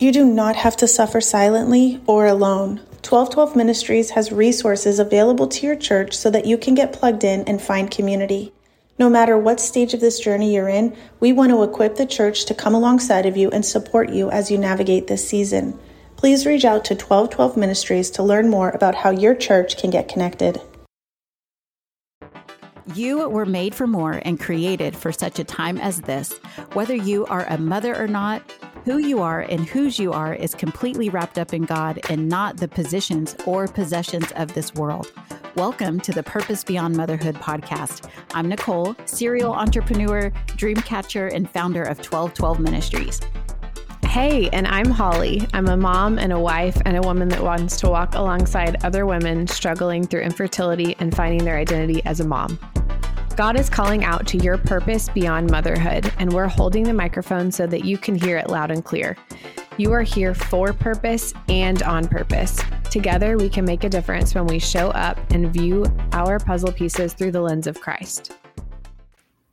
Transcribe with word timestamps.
You 0.00 0.12
do 0.12 0.24
not 0.24 0.54
have 0.54 0.76
to 0.76 0.86
suffer 0.86 1.20
silently 1.20 2.00
or 2.06 2.26
alone. 2.26 2.76
1212 3.02 3.56
Ministries 3.56 4.10
has 4.10 4.30
resources 4.30 5.00
available 5.00 5.48
to 5.48 5.66
your 5.66 5.74
church 5.74 6.16
so 6.16 6.30
that 6.30 6.46
you 6.46 6.56
can 6.56 6.76
get 6.76 6.92
plugged 6.92 7.24
in 7.24 7.42
and 7.48 7.60
find 7.60 7.90
community. 7.90 8.52
No 8.96 9.10
matter 9.10 9.36
what 9.36 9.58
stage 9.58 9.94
of 9.94 10.00
this 10.00 10.20
journey 10.20 10.54
you're 10.54 10.68
in, 10.68 10.96
we 11.18 11.32
want 11.32 11.50
to 11.50 11.64
equip 11.64 11.96
the 11.96 12.06
church 12.06 12.44
to 12.44 12.54
come 12.54 12.76
alongside 12.76 13.26
of 13.26 13.36
you 13.36 13.50
and 13.50 13.66
support 13.66 14.10
you 14.10 14.30
as 14.30 14.52
you 14.52 14.58
navigate 14.58 15.08
this 15.08 15.28
season. 15.28 15.76
Please 16.16 16.46
reach 16.46 16.64
out 16.64 16.84
to 16.84 16.94
1212 16.94 17.56
Ministries 17.56 18.08
to 18.10 18.22
learn 18.22 18.48
more 18.48 18.70
about 18.70 18.94
how 18.94 19.10
your 19.10 19.34
church 19.34 19.76
can 19.76 19.90
get 19.90 20.08
connected. 20.08 20.60
You 22.94 23.28
were 23.28 23.46
made 23.46 23.74
for 23.74 23.86
more 23.86 24.22
and 24.24 24.40
created 24.40 24.96
for 24.96 25.12
such 25.12 25.38
a 25.38 25.44
time 25.44 25.76
as 25.78 26.00
this. 26.02 26.38
Whether 26.72 26.94
you 26.94 27.26
are 27.26 27.44
a 27.46 27.58
mother 27.58 27.94
or 27.94 28.08
not, 28.08 28.42
who 28.88 28.96
you 28.96 29.20
are 29.20 29.42
and 29.50 29.68
whose 29.68 29.98
you 29.98 30.14
are 30.14 30.32
is 30.32 30.54
completely 30.54 31.10
wrapped 31.10 31.38
up 31.38 31.52
in 31.52 31.64
God 31.64 32.00
and 32.08 32.26
not 32.26 32.56
the 32.56 32.66
positions 32.66 33.36
or 33.44 33.68
possessions 33.68 34.32
of 34.32 34.54
this 34.54 34.72
world. 34.72 35.12
Welcome 35.56 36.00
to 36.00 36.10
the 36.10 36.22
Purpose 36.22 36.64
Beyond 36.64 36.96
Motherhood 36.96 37.34
podcast. 37.34 38.08
I'm 38.32 38.48
Nicole, 38.48 38.96
serial 39.04 39.52
entrepreneur, 39.52 40.32
dream 40.56 40.76
catcher, 40.76 41.26
and 41.26 41.50
founder 41.50 41.82
of 41.82 41.98
1212 41.98 42.60
Ministries. 42.60 43.20
Hey, 44.04 44.48
and 44.54 44.66
I'm 44.66 44.88
Holly. 44.88 45.46
I'm 45.52 45.68
a 45.68 45.76
mom 45.76 46.18
and 46.18 46.32
a 46.32 46.40
wife 46.40 46.80
and 46.86 46.96
a 46.96 47.02
woman 47.02 47.28
that 47.28 47.42
wants 47.42 47.76
to 47.80 47.90
walk 47.90 48.14
alongside 48.14 48.82
other 48.86 49.04
women 49.04 49.46
struggling 49.48 50.06
through 50.06 50.22
infertility 50.22 50.96
and 50.98 51.14
finding 51.14 51.44
their 51.44 51.58
identity 51.58 52.00
as 52.06 52.20
a 52.20 52.26
mom. 52.26 52.58
God 53.38 53.56
is 53.56 53.70
calling 53.70 54.02
out 54.02 54.26
to 54.26 54.38
your 54.38 54.58
purpose 54.58 55.08
beyond 55.10 55.48
motherhood, 55.48 56.12
and 56.18 56.32
we're 56.32 56.48
holding 56.48 56.82
the 56.82 56.92
microphone 56.92 57.52
so 57.52 57.68
that 57.68 57.84
you 57.84 57.96
can 57.96 58.16
hear 58.16 58.36
it 58.36 58.50
loud 58.50 58.72
and 58.72 58.84
clear. 58.84 59.16
You 59.76 59.92
are 59.92 60.02
here 60.02 60.34
for 60.34 60.72
purpose 60.72 61.32
and 61.48 61.80
on 61.84 62.08
purpose. 62.08 62.60
Together, 62.90 63.38
we 63.38 63.48
can 63.48 63.64
make 63.64 63.84
a 63.84 63.88
difference 63.88 64.34
when 64.34 64.48
we 64.48 64.58
show 64.58 64.88
up 64.88 65.20
and 65.30 65.52
view 65.52 65.86
our 66.10 66.40
puzzle 66.40 66.72
pieces 66.72 67.12
through 67.12 67.30
the 67.30 67.40
lens 67.40 67.68
of 67.68 67.80
Christ. 67.80 68.32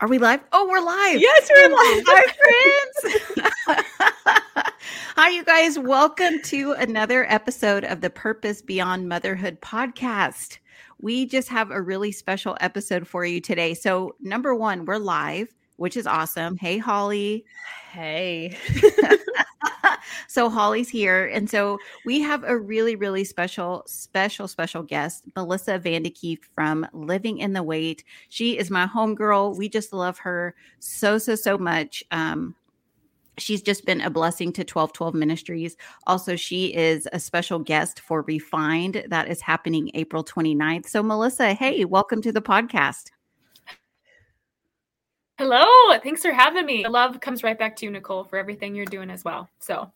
Are 0.01 0.07
we 0.07 0.17
live? 0.17 0.39
Oh, 0.51 0.67
we're 0.67 0.81
live. 0.81 1.21
Yes, 1.21 1.47
we're 1.55 1.69
live. 1.69 2.03
Hi, 2.07 3.03
friends. 3.05 4.73
Hi, 5.15 5.29
you 5.29 5.43
guys. 5.43 5.77
Welcome 5.77 6.41
to 6.45 6.71
another 6.71 7.31
episode 7.31 7.83
of 7.83 8.01
the 8.01 8.09
Purpose 8.09 8.63
Beyond 8.63 9.07
Motherhood 9.07 9.61
podcast 9.61 10.57
we 10.99 11.25
just 11.25 11.49
have 11.49 11.71
a 11.71 11.81
really 11.81 12.11
special 12.11 12.57
episode 12.61 13.07
for 13.07 13.25
you 13.25 13.41
today. 13.41 13.73
So, 13.73 14.15
number 14.21 14.55
one, 14.55 14.85
we're 14.85 14.97
live, 14.97 15.47
which 15.77 15.97
is 15.97 16.07
awesome. 16.07 16.57
Hey, 16.57 16.77
Holly. 16.77 17.45
Hey. 17.91 18.57
so, 20.27 20.49
Holly's 20.49 20.89
here. 20.89 21.25
And 21.27 21.49
so, 21.49 21.77
we 22.05 22.21
have 22.21 22.43
a 22.43 22.57
really, 22.57 22.95
really 22.95 23.23
special, 23.23 23.83
special, 23.87 24.47
special 24.47 24.83
guest, 24.83 25.23
Melissa 25.35 25.79
Vandekeef 25.79 26.39
from 26.53 26.87
Living 26.93 27.39
in 27.39 27.53
the 27.53 27.63
Wait. 27.63 28.03
She 28.29 28.57
is 28.57 28.71
my 28.71 28.87
homegirl. 28.87 29.57
We 29.57 29.69
just 29.69 29.93
love 29.93 30.17
her 30.19 30.55
so, 30.79 31.17
so, 31.17 31.35
so 31.35 31.57
much. 31.57 32.03
Um, 32.11 32.55
she's 33.37 33.61
just 33.61 33.85
been 33.85 34.01
a 34.01 34.09
blessing 34.09 34.51
to 34.53 34.61
1212 34.61 35.13
ministries. 35.13 35.77
Also 36.07 36.35
she 36.35 36.73
is 36.73 37.07
a 37.13 37.19
special 37.19 37.59
guest 37.59 37.99
for 37.99 38.21
refined 38.23 39.03
that 39.07 39.27
is 39.27 39.41
happening 39.41 39.91
april 39.93 40.23
29th 40.23 40.87
so 40.87 41.01
melissa 41.03 41.53
hey 41.53 41.85
welcome 41.85 42.21
to 42.21 42.31
the 42.31 42.41
podcast. 42.41 43.09
Hello 45.37 45.65
thanks 45.99 46.21
for 46.21 46.31
having 46.31 46.65
me. 46.65 46.83
The 46.83 46.89
love 46.89 47.19
comes 47.19 47.43
right 47.43 47.57
back 47.57 47.75
to 47.77 47.85
you 47.85 47.91
nicole 47.91 48.23
for 48.23 48.37
everything 48.37 48.75
you're 48.75 48.85
doing 48.85 49.09
as 49.09 49.23
well 49.23 49.49
so. 49.59 49.91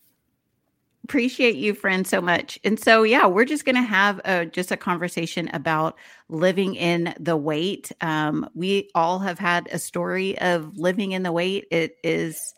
Appreciate 1.05 1.55
you 1.55 1.73
friend 1.73 2.05
so 2.05 2.21
much. 2.21 2.59
And 2.63 2.79
so 2.79 3.03
yeah 3.03 3.25
we're 3.25 3.45
just 3.45 3.65
going 3.65 3.75
to 3.75 3.81
have 3.81 4.21
a, 4.25 4.45
just 4.45 4.71
a 4.71 4.77
conversation 4.77 5.49
about 5.53 5.97
living 6.27 6.75
in 6.75 7.13
the 7.19 7.37
wait 7.37 7.91
um, 8.01 8.49
we 8.53 8.89
all 8.93 9.19
have 9.19 9.39
had 9.39 9.67
a 9.71 9.79
story 9.79 10.37
of 10.39 10.77
living 10.77 11.13
in 11.13 11.23
the 11.23 11.31
wait 11.31 11.65
it 11.71 11.97
is 12.03 12.53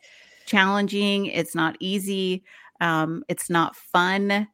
challenging, 0.51 1.27
it's 1.27 1.55
not 1.55 1.77
easy, 1.79 2.43
um, 2.81 3.23
it's 3.29 3.49
not 3.49 3.75
fun, 3.75 4.47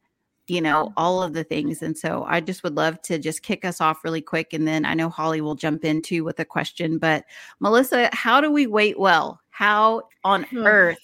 you 0.46 0.60
know, 0.60 0.92
all 0.96 1.22
of 1.22 1.32
the 1.32 1.44
things. 1.44 1.82
And 1.82 1.98
so 1.98 2.24
I 2.28 2.40
just 2.40 2.62
would 2.62 2.76
love 2.76 3.02
to 3.02 3.18
just 3.18 3.42
kick 3.42 3.64
us 3.64 3.80
off 3.80 4.04
really 4.04 4.22
quick. 4.22 4.52
And 4.52 4.66
then 4.66 4.84
I 4.84 4.94
know 4.94 5.08
Holly 5.08 5.40
will 5.40 5.54
jump 5.54 5.84
into 5.84 6.24
with 6.24 6.38
a 6.40 6.44
question. 6.44 6.98
But 6.98 7.24
Melissa, 7.60 8.08
how 8.12 8.40
do 8.40 8.50
we 8.50 8.66
wait 8.66 8.98
well? 8.98 9.40
How 9.50 10.02
on 10.24 10.44
hmm. 10.44 10.66
earth 10.66 10.98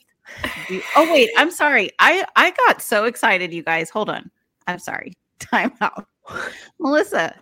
do, 0.69 0.83
oh 0.97 1.13
wait, 1.13 1.31
I'm 1.37 1.51
sorry. 1.51 1.91
I 1.99 2.25
I 2.37 2.51
got 2.67 2.81
so 2.81 3.05
excited, 3.05 3.53
you 3.53 3.63
guys. 3.63 3.91
Hold 3.91 4.09
on. 4.11 4.31
I'm 4.67 4.79
sorry. 4.79 5.13
Time 5.39 5.73
out. 5.81 6.07
Melissa, 6.79 7.35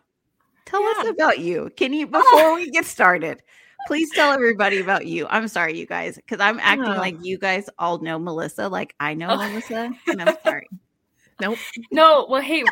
tell 0.65 0.83
yeah. 0.83 1.03
us 1.03 1.09
about 1.09 1.39
you. 1.39 1.71
Can 1.77 1.93
you 1.93 2.07
before 2.07 2.55
we 2.55 2.71
get 2.71 2.85
started? 2.85 3.43
Please 3.87 4.11
tell 4.15 4.33
everybody 4.33 4.79
about 4.79 5.07
you. 5.07 5.27
I'm 5.29 5.49
sorry, 5.49 5.79
you 5.79 5.87
guys, 5.87 6.17
because 6.17 6.41
I'm 6.41 6.59
acting 6.61 6.87
oh. 6.87 6.97
like 6.97 7.17
you 7.25 7.39
guys 7.39 7.69
all 7.79 7.99
know 7.99 8.19
Melissa, 8.19 8.69
like 8.69 8.95
I 9.01 9.15
know 9.15 9.31
oh. 9.31 9.37
Melissa, 9.37 9.91
and 10.07 10.23
I'm 10.23 10.37
sorry. 10.45 10.69
Nope. 11.41 11.59
No, 11.91 12.27
well, 12.29 12.41
hey, 12.43 12.63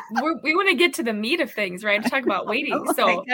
we 0.42 0.54
want 0.54 0.68
to 0.68 0.76
get 0.76 0.94
to 0.94 1.02
the 1.02 1.12
meat 1.12 1.40
of 1.40 1.50
things, 1.50 1.82
right? 1.82 2.00
To 2.00 2.08
talk 2.08 2.24
about 2.24 2.44
oh 2.46 2.50
waiting. 2.50 2.86
so 2.94 3.24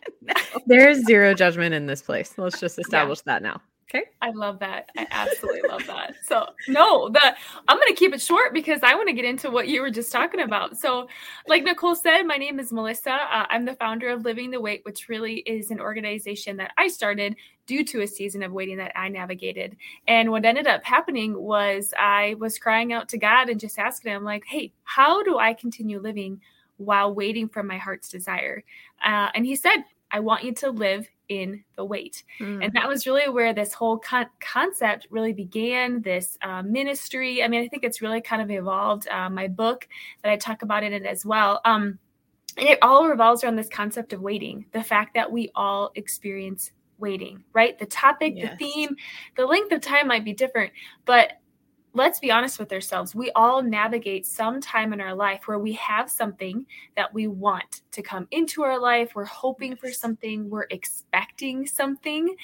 there's 0.66 1.04
zero 1.04 1.34
judgment 1.34 1.72
in 1.72 1.86
this 1.86 2.02
place. 2.02 2.34
Let's 2.36 2.58
just 2.58 2.80
establish 2.80 3.20
yeah. 3.20 3.34
that 3.34 3.42
now. 3.42 3.62
Okay. 3.94 4.04
I 4.22 4.30
love 4.30 4.58
that. 4.60 4.88
I 4.96 5.06
absolutely 5.10 5.68
love 5.68 5.86
that. 5.86 6.14
So 6.24 6.46
no, 6.66 7.10
the 7.10 7.20
I'm 7.68 7.76
gonna 7.76 7.94
keep 7.94 8.14
it 8.14 8.22
short 8.22 8.54
because 8.54 8.80
I 8.82 8.94
want 8.94 9.08
to 9.08 9.14
get 9.14 9.26
into 9.26 9.50
what 9.50 9.68
you 9.68 9.82
were 9.82 9.90
just 9.90 10.10
talking 10.10 10.40
about. 10.40 10.78
So, 10.78 11.08
like 11.46 11.62
Nicole 11.62 11.94
said, 11.94 12.22
my 12.22 12.36
name 12.36 12.58
is 12.58 12.72
Melissa. 12.72 13.12
Uh, 13.12 13.46
I'm 13.50 13.66
the 13.66 13.74
founder 13.74 14.08
of 14.08 14.24
Living 14.24 14.50
the 14.50 14.60
Wait, 14.60 14.82
which 14.84 15.10
really 15.10 15.40
is 15.40 15.70
an 15.70 15.78
organization 15.78 16.56
that 16.56 16.72
I 16.78 16.88
started 16.88 17.36
due 17.66 17.84
to 17.84 18.00
a 18.00 18.06
season 18.06 18.42
of 18.42 18.52
waiting 18.52 18.78
that 18.78 18.98
I 18.98 19.08
navigated. 19.08 19.76
And 20.08 20.30
what 20.30 20.46
ended 20.46 20.66
up 20.66 20.84
happening 20.84 21.38
was 21.38 21.92
I 21.98 22.34
was 22.38 22.58
crying 22.58 22.94
out 22.94 23.10
to 23.10 23.18
God 23.18 23.50
and 23.50 23.60
just 23.60 23.78
asking 23.78 24.12
him, 24.12 24.24
like, 24.24 24.44
hey, 24.46 24.72
how 24.84 25.22
do 25.22 25.38
I 25.38 25.52
continue 25.52 26.00
living 26.00 26.40
while 26.78 27.14
waiting 27.14 27.46
for 27.46 27.62
my 27.62 27.76
heart's 27.76 28.08
desire? 28.08 28.64
Uh, 29.04 29.28
and 29.34 29.44
he 29.44 29.54
said, 29.54 29.84
I 30.12 30.20
want 30.20 30.44
you 30.44 30.52
to 30.54 30.70
live 30.70 31.08
in 31.28 31.64
the 31.76 31.84
wait. 31.84 32.22
Mm. 32.38 32.64
And 32.64 32.72
that 32.74 32.86
was 32.86 33.06
really 33.06 33.28
where 33.28 33.54
this 33.54 33.72
whole 33.72 33.98
con- 33.98 34.26
concept 34.40 35.06
really 35.10 35.32
began, 35.32 36.02
this 36.02 36.38
uh, 36.42 36.62
ministry. 36.62 37.42
I 37.42 37.48
mean, 37.48 37.62
I 37.62 37.68
think 37.68 37.84
it's 37.84 38.02
really 38.02 38.20
kind 38.20 38.42
of 38.42 38.50
evolved. 38.50 39.08
Uh, 39.08 39.30
my 39.30 39.48
book 39.48 39.88
that 40.22 40.30
I 40.30 40.36
talk 40.36 40.62
about 40.62 40.84
in 40.84 40.92
it 40.92 41.06
as 41.06 41.24
well. 41.24 41.60
Um, 41.64 41.98
and 42.58 42.68
it 42.68 42.78
all 42.82 43.08
revolves 43.08 43.42
around 43.42 43.56
this 43.56 43.70
concept 43.70 44.12
of 44.12 44.20
waiting, 44.20 44.66
the 44.72 44.82
fact 44.82 45.14
that 45.14 45.32
we 45.32 45.50
all 45.54 45.90
experience 45.94 46.72
waiting, 46.98 47.42
right? 47.54 47.78
The 47.78 47.86
topic, 47.86 48.34
yes. 48.36 48.50
the 48.50 48.56
theme, 48.64 48.96
the 49.36 49.46
length 49.46 49.72
of 49.72 49.80
time 49.80 50.08
might 50.08 50.24
be 50.24 50.34
different, 50.34 50.72
but 51.06 51.32
let's 51.94 52.18
be 52.18 52.30
honest 52.30 52.58
with 52.58 52.72
ourselves. 52.72 53.14
We 53.14 53.30
all 53.32 53.62
navigate 53.62 54.26
some 54.26 54.60
time 54.60 54.92
in 54.92 55.00
our 55.00 55.14
life 55.14 55.46
where 55.46 55.58
we 55.58 55.72
have 55.74 56.10
something 56.10 56.66
that 56.96 57.12
we 57.12 57.26
want 57.26 57.82
to 57.92 58.02
come 58.02 58.26
into 58.30 58.62
our 58.62 58.78
life. 58.78 59.14
We're 59.14 59.24
hoping 59.24 59.76
for 59.76 59.92
something, 59.92 60.48
we're 60.48 60.66
expecting 60.70 61.66
something 61.66 62.34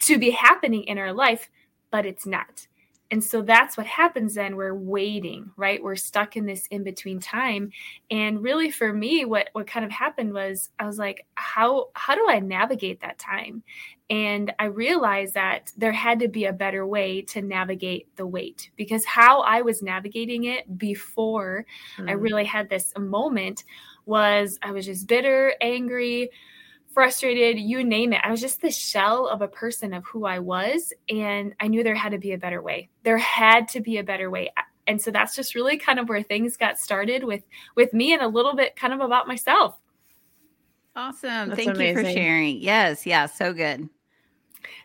to 0.00 0.18
be 0.18 0.30
happening 0.30 0.84
in 0.84 0.98
our 0.98 1.12
life, 1.12 1.50
but 1.90 2.06
it's 2.06 2.26
not. 2.26 2.66
And 3.10 3.24
so 3.24 3.40
that's 3.40 3.76
what 3.76 3.86
happens 3.86 4.34
then. 4.34 4.54
We're 4.54 4.74
waiting, 4.74 5.50
right? 5.56 5.82
We're 5.82 5.96
stuck 5.96 6.36
in 6.36 6.44
this 6.44 6.66
in 6.66 6.82
between 6.82 7.20
time. 7.20 7.70
And 8.10 8.42
really 8.42 8.70
for 8.70 8.92
me, 8.92 9.24
what 9.24 9.48
what 9.52 9.66
kind 9.66 9.84
of 9.84 9.90
happened 9.90 10.34
was 10.34 10.70
I 10.78 10.84
was 10.84 10.98
like, 10.98 11.24
how 11.34 11.88
how 11.94 12.14
do 12.14 12.26
I 12.28 12.38
navigate 12.40 13.00
that 13.00 13.18
time? 13.18 13.62
And 14.10 14.52
I 14.58 14.66
realized 14.66 15.34
that 15.34 15.72
there 15.76 15.92
had 15.92 16.18
to 16.20 16.28
be 16.28 16.46
a 16.46 16.52
better 16.52 16.86
way 16.86 17.22
to 17.22 17.42
navigate 17.42 18.14
the 18.16 18.26
wait 18.26 18.70
because 18.76 19.04
how 19.04 19.40
I 19.40 19.62
was 19.62 19.82
navigating 19.82 20.44
it 20.44 20.78
before 20.78 21.66
mm. 21.98 22.08
I 22.08 22.12
really 22.12 22.44
had 22.44 22.68
this 22.68 22.92
moment 22.98 23.64
was 24.06 24.58
I 24.62 24.72
was 24.72 24.86
just 24.86 25.06
bitter, 25.06 25.54
angry, 25.60 26.30
frustrated, 26.98 27.60
you 27.60 27.84
name 27.84 28.12
it. 28.12 28.20
I 28.24 28.30
was 28.32 28.40
just 28.40 28.60
the 28.60 28.72
shell 28.72 29.28
of 29.28 29.40
a 29.40 29.46
person 29.46 29.94
of 29.94 30.04
who 30.04 30.26
I 30.26 30.40
was. 30.40 30.92
And 31.08 31.54
I 31.60 31.68
knew 31.68 31.84
there 31.84 31.94
had 31.94 32.10
to 32.10 32.18
be 32.18 32.32
a 32.32 32.38
better 32.38 32.60
way. 32.60 32.88
There 33.04 33.18
had 33.18 33.68
to 33.68 33.80
be 33.80 33.98
a 33.98 34.02
better 34.02 34.28
way. 34.28 34.52
And 34.84 35.00
so 35.00 35.12
that's 35.12 35.36
just 35.36 35.54
really 35.54 35.76
kind 35.76 36.00
of 36.00 36.08
where 36.08 36.24
things 36.24 36.56
got 36.56 36.76
started 36.76 37.22
with 37.22 37.44
with 37.76 37.92
me 37.92 38.12
and 38.12 38.20
a 38.20 38.26
little 38.26 38.56
bit 38.56 38.74
kind 38.74 38.92
of 38.92 38.98
about 38.98 39.28
myself. 39.28 39.78
Awesome. 40.96 41.50
That's 41.50 41.62
Thank 41.62 41.76
amazing. 41.76 41.98
you 41.98 42.02
for 42.02 42.10
sharing. 42.10 42.56
Yes, 42.58 43.06
yeah, 43.06 43.26
so 43.26 43.52
good. 43.52 43.88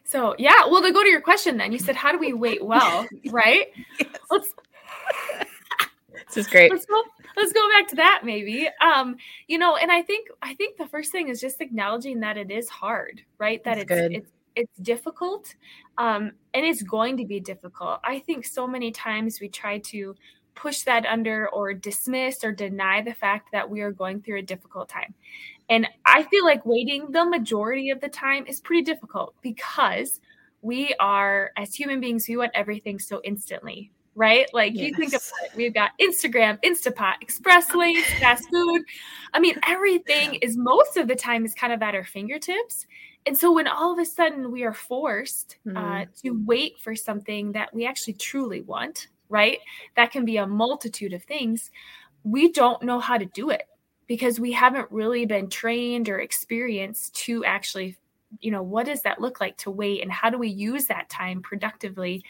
So 0.04 0.36
yeah, 0.38 0.68
well, 0.70 0.84
to 0.84 0.92
go 0.92 1.02
to 1.02 1.10
your 1.10 1.22
question, 1.22 1.58
then 1.58 1.72
you 1.72 1.80
said, 1.80 1.96
"How 1.96 2.12
do 2.12 2.20
we 2.20 2.34
wait 2.34 2.64
well?" 2.64 3.08
right? 3.32 3.74
Yes. 4.00 4.10
Let's. 4.30 4.54
this 6.28 6.38
is 6.38 6.48
great. 6.48 6.72
Let's 6.72 6.86
go, 6.86 7.02
let's 7.36 7.54
go 7.54 7.68
back 7.70 7.88
to 7.90 7.96
that, 7.98 8.22
maybe. 8.24 8.68
Um, 8.82 9.16
you 9.48 9.58
know, 9.58 9.76
and 9.76 9.92
I 9.92 10.02
think 10.02 10.30
I 10.42 10.54
think 10.56 10.78
the 10.78 10.88
first 10.88 11.12
thing 11.12 11.30
is 11.30 11.42
just 11.42 11.62
acknowledging 11.62 12.20
that 12.22 12.38
it 12.38 12.52
is 12.52 12.70
hard, 12.70 13.22
right? 13.38 13.64
That 13.64 13.78
That's 13.78 13.92
it's 13.92 14.02
good. 14.02 14.14
it's 14.14 14.32
it's 14.56 14.78
difficult, 14.80 15.56
um, 15.98 16.32
and 16.54 16.66
it's 16.66 16.84
going 16.84 17.18
to 17.18 17.26
be 17.26 17.40
difficult. 17.40 18.00
I 18.04 18.20
think 18.20 18.46
so 18.46 18.68
many 18.68 18.92
times 18.92 19.40
we 19.42 19.50
try 19.50 19.80
to 19.80 20.16
push 20.56 20.84
that 20.84 21.06
under 21.06 21.50
or 21.50 21.74
dismiss 21.74 22.44
or 22.44 22.52
deny 22.52 23.02
the 23.02 23.14
fact 23.14 23.52
that 23.52 23.70
we 23.70 23.82
are 23.82 23.92
going 23.92 24.22
through 24.22 24.40
a 24.40 24.44
difficult 24.44 24.90
time. 24.90 25.14
And 25.70 25.88
I 26.06 26.24
feel 26.24 26.46
like 26.46 26.66
waiting 26.66 27.12
the 27.12 27.26
majority 27.26 27.90
of 27.90 28.02
the 28.02 28.10
time 28.10 28.46
is 28.48 28.60
pretty 28.62 28.84
difficult 28.84 29.34
because 29.42 30.22
we 30.62 30.94
are, 31.00 31.52
as 31.58 31.74
human 31.74 32.00
beings, 32.00 32.28
we 32.28 32.38
want 32.38 32.52
everything 32.54 33.00
so 33.00 33.22
instantly, 33.24 33.92
right? 34.16 34.48
Like 34.54 34.74
yes. 34.74 34.88
you 34.88 34.96
think 34.96 35.10
about 35.10 35.22
it, 35.44 35.56
we've 35.56 35.74
got 35.74 35.92
Instagram, 36.00 36.60
Instapot, 36.64 37.16
Express 37.22 37.74
lanes, 37.74 38.06
fast 38.20 38.50
food. 38.52 38.84
I 39.34 39.40
mean, 39.40 39.56
everything 39.68 40.36
is 40.36 40.56
most 40.58 40.98
of 40.98 41.08
the 41.08 41.16
time 41.16 41.46
is 41.46 41.54
kind 41.54 41.74
of 41.74 41.82
at 41.82 41.96
our 41.96 42.04
fingertips. 42.04 42.86
And 43.26 43.38
so 43.38 43.52
when 43.54 43.68
all 43.68 43.94
of 43.94 44.00
a 44.00 44.06
sudden 44.06 44.52
we 44.52 44.64
are 44.64 44.74
forced 44.74 45.58
mm. 45.66 45.76
uh, 45.76 45.82
mm-hmm. 45.82 46.28
to 46.28 46.44
wait 46.46 46.80
for 46.80 46.96
something 46.96 47.54
that 47.54 47.74
we 47.74 47.86
actually 47.86 48.14
truly 48.14 48.62
want, 48.62 49.08
right? 49.30 49.60
That 49.96 50.12
can 50.12 50.26
be 50.26 50.38
a 50.38 50.48
multitude 50.48 51.14
of 51.14 51.24
things. 51.24 51.72
We 52.24 52.52
don't 52.52 52.84
know 52.84 53.00
how 53.00 53.18
to 53.18 53.26
do 53.26 53.50
it 53.50 53.64
because 54.08 54.40
we 54.40 54.52
haven't 54.52 54.92
really 54.92 55.26
been 55.26 55.50
trained 55.50 56.10
or 56.10 56.20
experienced 56.20 57.16
to 57.16 57.44
actually 57.46 57.98
you 58.40 58.52
know 58.52 58.64
what 58.64 58.88
does 58.88 59.02
that 59.04 59.22
look 59.22 59.40
like 59.40 59.56
to 59.58 59.70
wait 59.70 60.02
and 60.02 60.12
how 60.12 60.30
do 60.30 60.38
we 60.38 60.48
use 60.48 60.86
that 60.86 61.08
time 61.10 61.42
productively 61.42 62.24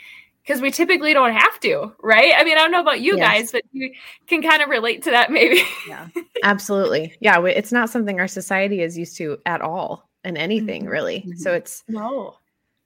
because 0.43 0.61
we 0.61 0.71
typically 0.71 1.13
don't 1.13 1.33
have 1.33 1.59
to 1.59 1.91
right 2.01 2.33
i 2.37 2.43
mean 2.43 2.57
i 2.57 2.61
don't 2.61 2.71
know 2.71 2.81
about 2.81 3.01
you 3.01 3.17
yes. 3.17 3.27
guys 3.27 3.51
but 3.51 3.63
you 3.71 3.91
can 4.27 4.41
kind 4.41 4.61
of 4.61 4.69
relate 4.69 5.03
to 5.03 5.11
that 5.11 5.31
maybe 5.31 5.61
yeah 5.87 6.07
absolutely 6.43 7.15
yeah 7.19 7.43
it's 7.45 7.71
not 7.71 7.89
something 7.89 8.19
our 8.19 8.27
society 8.27 8.81
is 8.81 8.97
used 8.97 9.17
to 9.17 9.37
at 9.45 9.61
all 9.61 10.09
in 10.23 10.37
anything 10.37 10.83
mm-hmm. 10.83 10.91
really 10.91 11.19
mm-hmm. 11.19 11.37
so 11.37 11.53
it's 11.53 11.83
no 11.87 12.35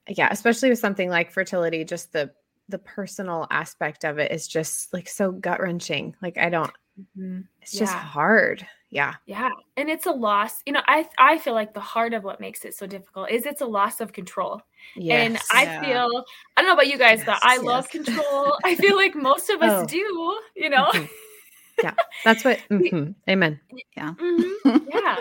yeah 0.07 0.29
especially 0.31 0.69
with 0.69 0.79
something 0.79 1.09
like 1.09 1.31
fertility 1.31 1.83
just 1.83 2.13
the 2.13 2.31
the 2.69 2.79
personal 2.79 3.47
aspect 3.49 4.03
of 4.03 4.19
it 4.19 4.31
is 4.31 4.47
just 4.47 4.93
like 4.93 5.07
so 5.07 5.31
gut 5.31 5.59
wrenching 5.61 6.15
like 6.21 6.37
i 6.37 6.49
don't 6.49 6.71
mm-hmm. 6.99 7.41
it's 7.61 7.73
yeah. 7.73 7.79
just 7.79 7.93
hard 7.93 8.65
yeah 8.89 9.15
yeah 9.25 9.49
and 9.75 9.89
it's 9.89 10.05
a 10.05 10.11
loss 10.11 10.61
you 10.65 10.71
know 10.71 10.81
i 10.87 11.07
i 11.17 11.37
feel 11.37 11.53
like 11.53 11.73
the 11.73 11.79
heart 11.79 12.13
of 12.13 12.23
what 12.23 12.39
makes 12.39 12.63
it 12.63 12.73
so 12.73 12.87
difficult 12.87 13.29
is 13.29 13.45
it's 13.45 13.61
a 13.61 13.65
loss 13.65 13.99
of 13.99 14.13
control 14.13 14.61
yes, 14.95 15.25
and 15.25 15.37
i 15.51 15.63
yeah. 15.63 15.81
feel 15.81 16.23
i 16.55 16.61
don't 16.61 16.67
know 16.67 16.73
about 16.73 16.87
you 16.87 16.97
guys 16.97 17.19
yes, 17.19 17.25
but 17.25 17.39
i 17.43 17.55
yes. 17.55 17.63
love 17.63 17.89
control 17.89 18.57
i 18.63 18.75
feel 18.75 18.95
like 18.95 19.15
most 19.15 19.49
of 19.49 19.61
us 19.61 19.83
oh. 19.83 19.85
do 19.85 19.97
you 20.55 20.69
know 20.69 20.85
mm-hmm. 20.85 21.05
yeah 21.83 21.93
that's 22.23 22.45
what 22.45 22.59
mm-hmm. 22.71 23.11
amen 23.29 23.59
yeah 23.97 24.13
mm-hmm. 24.13 24.77
yeah 24.89 25.17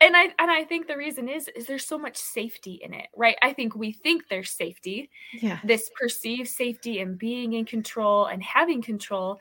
and 0.00 0.16
i 0.16 0.24
and 0.40 0.50
i 0.50 0.64
think 0.64 0.88
the 0.88 0.96
reason 0.96 1.28
is 1.28 1.48
is 1.54 1.66
there's 1.66 1.86
so 1.86 1.98
much 1.98 2.16
safety 2.16 2.80
in 2.82 2.92
it 2.92 3.06
right 3.16 3.36
i 3.42 3.52
think 3.52 3.76
we 3.76 3.92
think 3.92 4.24
there's 4.28 4.50
safety 4.50 5.08
yeah 5.40 5.60
this 5.62 5.88
perceived 6.00 6.48
safety 6.48 6.98
and 6.98 7.16
being 7.16 7.52
in 7.52 7.64
control 7.64 8.26
and 8.26 8.42
having 8.42 8.82
control 8.82 9.38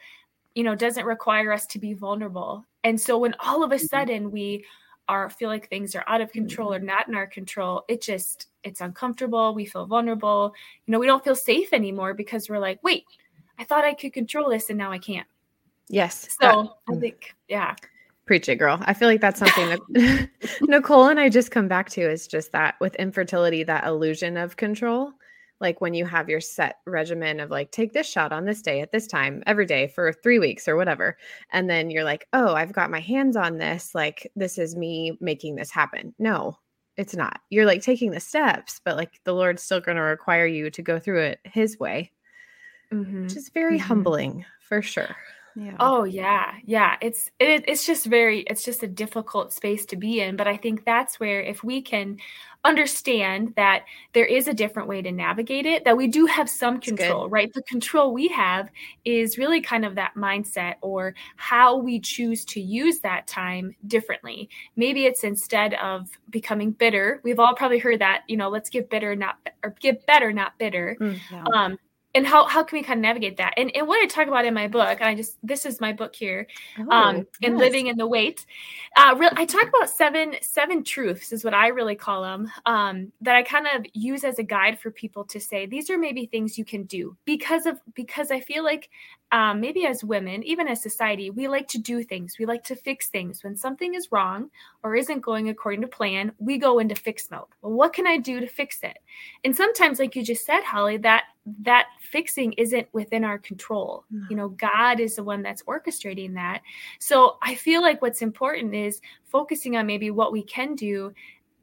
you 0.57 0.63
know 0.63 0.75
doesn't 0.75 1.05
require 1.05 1.53
us 1.53 1.65
to 1.67 1.79
be 1.79 1.93
vulnerable 1.93 2.65
and 2.83 2.99
so 2.99 3.17
when 3.17 3.35
all 3.39 3.63
of 3.63 3.71
a 3.71 3.75
mm-hmm. 3.75 3.85
sudden 3.85 4.31
we 4.31 4.65
are 5.09 5.29
feel 5.29 5.49
like 5.49 5.69
things 5.69 5.95
are 5.95 6.03
out 6.07 6.21
of 6.21 6.31
control 6.31 6.73
or 6.73 6.77
mm-hmm. 6.77 6.87
not 6.87 7.07
in 7.07 7.15
our 7.15 7.27
control, 7.27 7.85
it 7.87 8.01
just 8.01 8.47
it's 8.63 8.81
uncomfortable. 8.81 9.53
We 9.53 9.65
feel 9.65 9.85
vulnerable. 9.85 10.53
You 10.85 10.91
know, 10.91 10.99
we 10.99 11.07
don't 11.07 11.23
feel 11.23 11.35
safe 11.35 11.73
anymore 11.73 12.13
because 12.13 12.49
we're 12.49 12.59
like, 12.59 12.83
wait, 12.83 13.05
I 13.57 13.63
thought 13.63 13.85
I 13.85 13.93
could 13.93 14.13
control 14.13 14.49
this 14.49 14.69
and 14.69 14.77
now 14.77 14.91
I 14.91 14.97
can't. 14.97 15.27
Yes. 15.87 16.35
So 16.39 16.73
I 16.89 16.91
mm. 16.91 16.99
think, 16.99 17.33
yeah. 17.47 17.75
Preach 18.25 18.49
it, 18.49 18.57
girl. 18.57 18.77
I 18.81 18.93
feel 18.93 19.07
like 19.07 19.21
that's 19.21 19.39
something 19.39 19.69
that 19.69 20.29
Nicole 20.61 21.07
and 21.07 21.19
I 21.19 21.29
just 21.29 21.51
come 21.51 21.69
back 21.69 21.89
to 21.91 22.01
is 22.01 22.27
just 22.27 22.51
that 22.51 22.75
with 22.81 22.93
infertility, 22.95 23.63
that 23.63 23.85
illusion 23.85 24.35
of 24.35 24.57
control 24.57 25.13
like 25.59 25.81
when 25.81 25.93
you 25.93 26.05
have 26.05 26.29
your 26.29 26.41
set 26.41 26.77
regimen 26.85 27.39
of 27.39 27.49
like 27.49 27.71
take 27.71 27.93
this 27.93 28.07
shot 28.07 28.31
on 28.31 28.45
this 28.45 28.61
day 28.61 28.81
at 28.81 28.91
this 28.91 29.07
time 29.07 29.43
every 29.45 29.65
day 29.65 29.87
for 29.87 30.13
3 30.13 30.39
weeks 30.39 30.67
or 30.67 30.75
whatever 30.75 31.17
and 31.51 31.69
then 31.69 31.89
you're 31.89 32.03
like 32.03 32.27
oh 32.33 32.53
I've 32.53 32.73
got 32.73 32.91
my 32.91 32.99
hands 32.99 33.35
on 33.35 33.57
this 33.57 33.93
like 33.95 34.31
this 34.35 34.57
is 34.57 34.75
me 34.75 35.17
making 35.19 35.55
this 35.55 35.71
happen 35.71 36.13
no 36.19 36.57
it's 36.95 37.15
not 37.15 37.39
you're 37.49 37.65
like 37.65 37.81
taking 37.81 38.11
the 38.11 38.19
steps 38.19 38.81
but 38.83 38.97
like 38.97 39.19
the 39.23 39.33
lord's 39.33 39.63
still 39.63 39.81
going 39.81 39.97
to 39.97 40.01
require 40.01 40.45
you 40.45 40.69
to 40.71 40.81
go 40.81 40.99
through 40.99 41.21
it 41.21 41.39
his 41.43 41.79
way 41.79 42.11
mm-hmm. 42.91 43.23
which 43.23 43.35
is 43.35 43.49
very 43.49 43.77
mm-hmm. 43.77 43.87
humbling 43.87 44.45
for 44.61 44.81
sure 44.81 45.15
yeah. 45.59 45.75
Oh 45.79 46.03
yeah, 46.03 46.53
yeah. 46.65 46.97
It's 47.01 47.31
it, 47.39 47.63
it's 47.67 47.83
just 47.83 48.05
very 48.05 48.41
it's 48.41 48.63
just 48.63 48.83
a 48.83 48.87
difficult 48.87 49.51
space 49.51 49.87
to 49.87 49.95
be 49.95 50.21
in, 50.21 50.35
but 50.35 50.47
I 50.47 50.55
think 50.55 50.85
that's 50.85 51.19
where 51.19 51.41
if 51.41 51.63
we 51.63 51.81
can 51.81 52.19
understand 52.67 53.53
that 53.55 53.85
there 54.13 54.25
is 54.25 54.47
a 54.47 54.53
different 54.53 54.89
way 54.89 55.01
to 55.01 55.11
navigate 55.11 55.65
it, 55.65 55.85
that 55.85 55.95
we 55.95 56.07
do 56.07 56.25
have 56.25 56.49
some 56.49 56.79
control, 56.79 57.29
right? 57.29 57.51
The 57.53 57.63
control 57.63 58.13
we 58.13 58.27
have 58.27 58.69
is 59.05 59.37
really 59.37 59.61
kind 59.61 59.85
of 59.85 59.95
that 59.95 60.13
mindset 60.15 60.75
or 60.81 61.15
how 61.37 61.77
we 61.77 61.99
choose 61.99 62.43
to 62.45 62.61
use 62.61 62.99
that 62.99 63.25
time 63.25 63.75
differently. 63.87 64.49
Maybe 64.75 65.05
it's 65.05 65.23
instead 65.23 65.75
of 65.75 66.09
becoming 66.29 66.71
bitter. 66.71 67.21
We've 67.23 67.39
all 67.39 67.55
probably 67.55 67.79
heard 67.79 67.99
that, 67.99 68.23
you 68.27 68.35
know, 68.35 68.49
let's 68.49 68.69
get 68.69 68.89
bitter, 68.89 69.15
not 69.15 69.37
or 69.63 69.73
get 69.79 70.05
better, 70.05 70.33
not 70.33 70.57
bitter. 70.59 70.97
Mm, 70.99 71.19
yeah. 71.31 71.43
Um, 71.53 71.77
and 72.15 72.25
how, 72.25 72.45
how 72.45 72.63
can 72.63 72.79
we 72.79 72.83
kind 72.83 72.99
of 72.99 73.01
navigate 73.01 73.37
that 73.37 73.53
and, 73.57 73.75
and 73.75 73.87
what 73.87 74.01
i 74.01 74.05
talk 74.05 74.27
about 74.27 74.45
in 74.45 74.53
my 74.53 74.67
book 74.67 74.99
and 74.99 75.07
i 75.07 75.15
just 75.15 75.37
this 75.43 75.65
is 75.65 75.79
my 75.81 75.93
book 75.93 76.15
here 76.15 76.47
oh, 76.79 76.89
um 76.89 77.15
and 77.43 77.53
yes. 77.53 77.59
living 77.59 77.87
in 77.87 77.97
the 77.97 78.07
wait 78.07 78.45
uh 78.95 79.15
real 79.17 79.29
i 79.33 79.45
talk 79.45 79.67
about 79.67 79.89
seven 79.89 80.35
seven 80.41 80.83
truths 80.83 81.31
is 81.31 81.43
what 81.43 81.53
i 81.53 81.67
really 81.67 81.95
call 81.95 82.23
them 82.23 82.51
um 82.65 83.11
that 83.21 83.35
i 83.35 83.43
kind 83.43 83.67
of 83.67 83.85
use 83.93 84.23
as 84.23 84.39
a 84.39 84.43
guide 84.43 84.79
for 84.79 84.91
people 84.91 85.23
to 85.23 85.39
say 85.39 85.65
these 85.65 85.89
are 85.89 85.97
maybe 85.97 86.25
things 86.25 86.57
you 86.57 86.65
can 86.65 86.83
do 86.83 87.15
because 87.25 87.65
of 87.65 87.79
because 87.93 88.31
i 88.31 88.39
feel 88.39 88.63
like 88.63 88.89
um, 89.31 89.59
maybe 89.59 89.85
as 89.85 90.03
women, 90.03 90.41
even 90.43 90.67
as 90.67 90.81
society, 90.81 91.29
we 91.29 91.47
like 91.47 91.67
to 91.69 91.77
do 91.77 92.03
things. 92.03 92.37
We 92.39 92.45
like 92.45 92.63
to 92.65 92.75
fix 92.75 93.09
things. 93.09 93.43
When 93.43 93.57
something 93.57 93.93
is 93.93 94.11
wrong 94.11 94.49
or 94.83 94.95
isn't 94.95 95.19
going 95.19 95.49
according 95.49 95.81
to 95.81 95.87
plan, 95.87 96.31
we 96.39 96.57
go 96.57 96.79
into 96.79 96.95
fix 96.95 97.29
mode. 97.29 97.45
Well, 97.61 97.73
what 97.73 97.93
can 97.93 98.07
I 98.07 98.17
do 98.17 98.39
to 98.39 98.47
fix 98.47 98.83
it? 98.83 98.97
And 99.43 99.53
sometimes, 99.53 99.99
like 99.99 100.15
you 100.15 100.23
just 100.23 100.45
said, 100.45 100.61
Holly, 100.61 100.97
that 100.97 101.25
that 101.61 101.87
fixing 101.99 102.53
isn't 102.53 102.87
within 102.93 103.23
our 103.23 103.37
control. 103.37 104.05
No. 104.11 104.25
You 104.29 104.35
know, 104.35 104.49
God 104.49 104.99
is 104.99 105.15
the 105.15 105.23
one 105.23 105.41
that's 105.41 105.63
orchestrating 105.63 106.33
that. 106.35 106.61
So 106.99 107.37
I 107.41 107.55
feel 107.55 107.81
like 107.81 108.01
what's 108.01 108.21
important 108.21 108.75
is 108.75 109.01
focusing 109.25 109.75
on 109.75 109.85
maybe 109.85 110.11
what 110.11 110.31
we 110.31 110.43
can 110.43 110.75
do. 110.75 111.13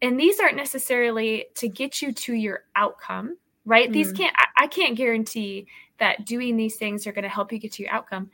And 0.02 0.20
these 0.20 0.38
aren't 0.38 0.56
necessarily 0.56 1.46
to 1.54 1.68
get 1.68 2.02
you 2.02 2.12
to 2.12 2.34
your 2.34 2.64
outcome, 2.76 3.38
right? 3.64 3.88
Mm. 3.88 3.92
These 3.92 4.12
can't, 4.12 4.34
I, 4.36 4.64
I 4.64 4.66
can't 4.66 4.96
guarantee 4.96 5.66
that 5.98 6.24
doing 6.26 6.56
these 6.56 6.76
things 6.76 7.06
are 7.06 7.12
going 7.12 7.24
to 7.24 7.28
help 7.28 7.52
you 7.52 7.58
get 7.58 7.72
to 7.72 7.82
your 7.82 7.92
outcome. 7.92 8.30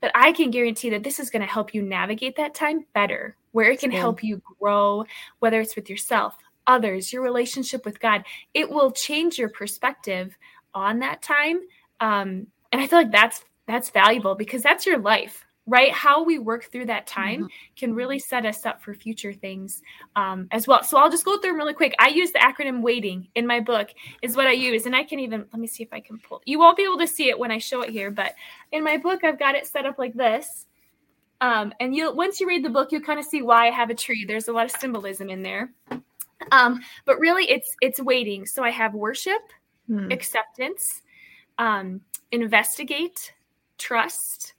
But 0.00 0.12
I 0.14 0.30
can 0.32 0.50
guarantee 0.50 0.90
that 0.90 1.02
this 1.02 1.18
is 1.18 1.30
going 1.30 1.42
to 1.42 1.48
help 1.48 1.74
you 1.74 1.82
navigate 1.82 2.36
that 2.36 2.54
time 2.54 2.84
better, 2.94 3.36
where 3.50 3.70
it 3.70 3.80
can 3.80 3.90
help 3.90 4.22
you 4.22 4.40
grow, 4.60 5.04
whether 5.40 5.60
it's 5.60 5.74
with 5.74 5.90
yourself, 5.90 6.36
others, 6.68 7.12
your 7.12 7.22
relationship 7.22 7.84
with 7.84 7.98
God. 7.98 8.24
It 8.54 8.70
will 8.70 8.92
change 8.92 9.38
your 9.38 9.48
perspective 9.48 10.36
on 10.72 11.00
that 11.00 11.20
time. 11.22 11.60
Um, 11.98 12.46
and 12.70 12.80
I 12.80 12.86
feel 12.86 13.00
like 13.00 13.10
that's 13.10 13.44
that's 13.66 13.90
valuable 13.90 14.36
because 14.36 14.62
that's 14.62 14.86
your 14.86 14.98
life, 14.98 15.44
right? 15.68 15.92
How 15.92 16.24
we 16.24 16.38
work 16.38 16.64
through 16.72 16.86
that 16.86 17.06
time 17.06 17.42
mm-hmm. 17.42 17.74
can 17.76 17.94
really 17.94 18.18
set 18.18 18.46
us 18.46 18.64
up 18.64 18.82
for 18.82 18.94
future 18.94 19.32
things 19.32 19.82
um, 20.16 20.48
as 20.50 20.66
well. 20.66 20.82
So 20.82 20.96
I'll 20.96 21.10
just 21.10 21.24
go 21.24 21.38
through 21.38 21.50
them 21.50 21.58
really 21.58 21.74
quick. 21.74 21.94
I 21.98 22.08
use 22.08 22.32
the 22.32 22.38
acronym 22.38 22.82
WAITING 22.82 23.28
in 23.34 23.46
my 23.46 23.60
book 23.60 23.90
is 24.22 24.34
what 24.34 24.46
I 24.46 24.52
use, 24.52 24.86
and 24.86 24.96
I 24.96 25.04
can 25.04 25.20
even 25.20 25.44
let 25.52 25.60
me 25.60 25.66
see 25.66 25.82
if 25.82 25.92
I 25.92 26.00
can 26.00 26.18
pull. 26.18 26.40
You 26.46 26.58
won't 26.58 26.76
be 26.76 26.84
able 26.84 26.98
to 26.98 27.06
see 27.06 27.28
it 27.28 27.38
when 27.38 27.50
I 27.50 27.58
show 27.58 27.82
it 27.82 27.90
here, 27.90 28.10
but 28.10 28.32
in 28.72 28.82
my 28.82 28.96
book 28.96 29.24
I've 29.24 29.38
got 29.38 29.54
it 29.54 29.66
set 29.66 29.86
up 29.86 29.98
like 29.98 30.14
this. 30.14 30.66
Um, 31.40 31.72
and 31.78 31.94
you 31.94 32.12
once 32.12 32.40
you 32.40 32.48
read 32.48 32.64
the 32.64 32.70
book, 32.70 32.90
you'll 32.90 33.02
kind 33.02 33.20
of 33.20 33.26
see 33.26 33.42
why 33.42 33.68
I 33.68 33.70
have 33.70 33.90
a 33.90 33.94
tree. 33.94 34.24
There's 34.26 34.48
a 34.48 34.52
lot 34.52 34.64
of 34.64 34.72
symbolism 34.72 35.30
in 35.30 35.42
there. 35.42 35.72
Um, 36.50 36.80
but 37.04 37.18
really 37.18 37.48
it's 37.50 37.76
it's 37.80 38.00
waiting. 38.00 38.46
So 38.46 38.64
I 38.64 38.70
have 38.70 38.94
worship, 38.94 39.40
mm. 39.88 40.12
acceptance, 40.12 41.02
um, 41.58 42.00
investigate, 42.32 43.34
trust, 43.76 44.54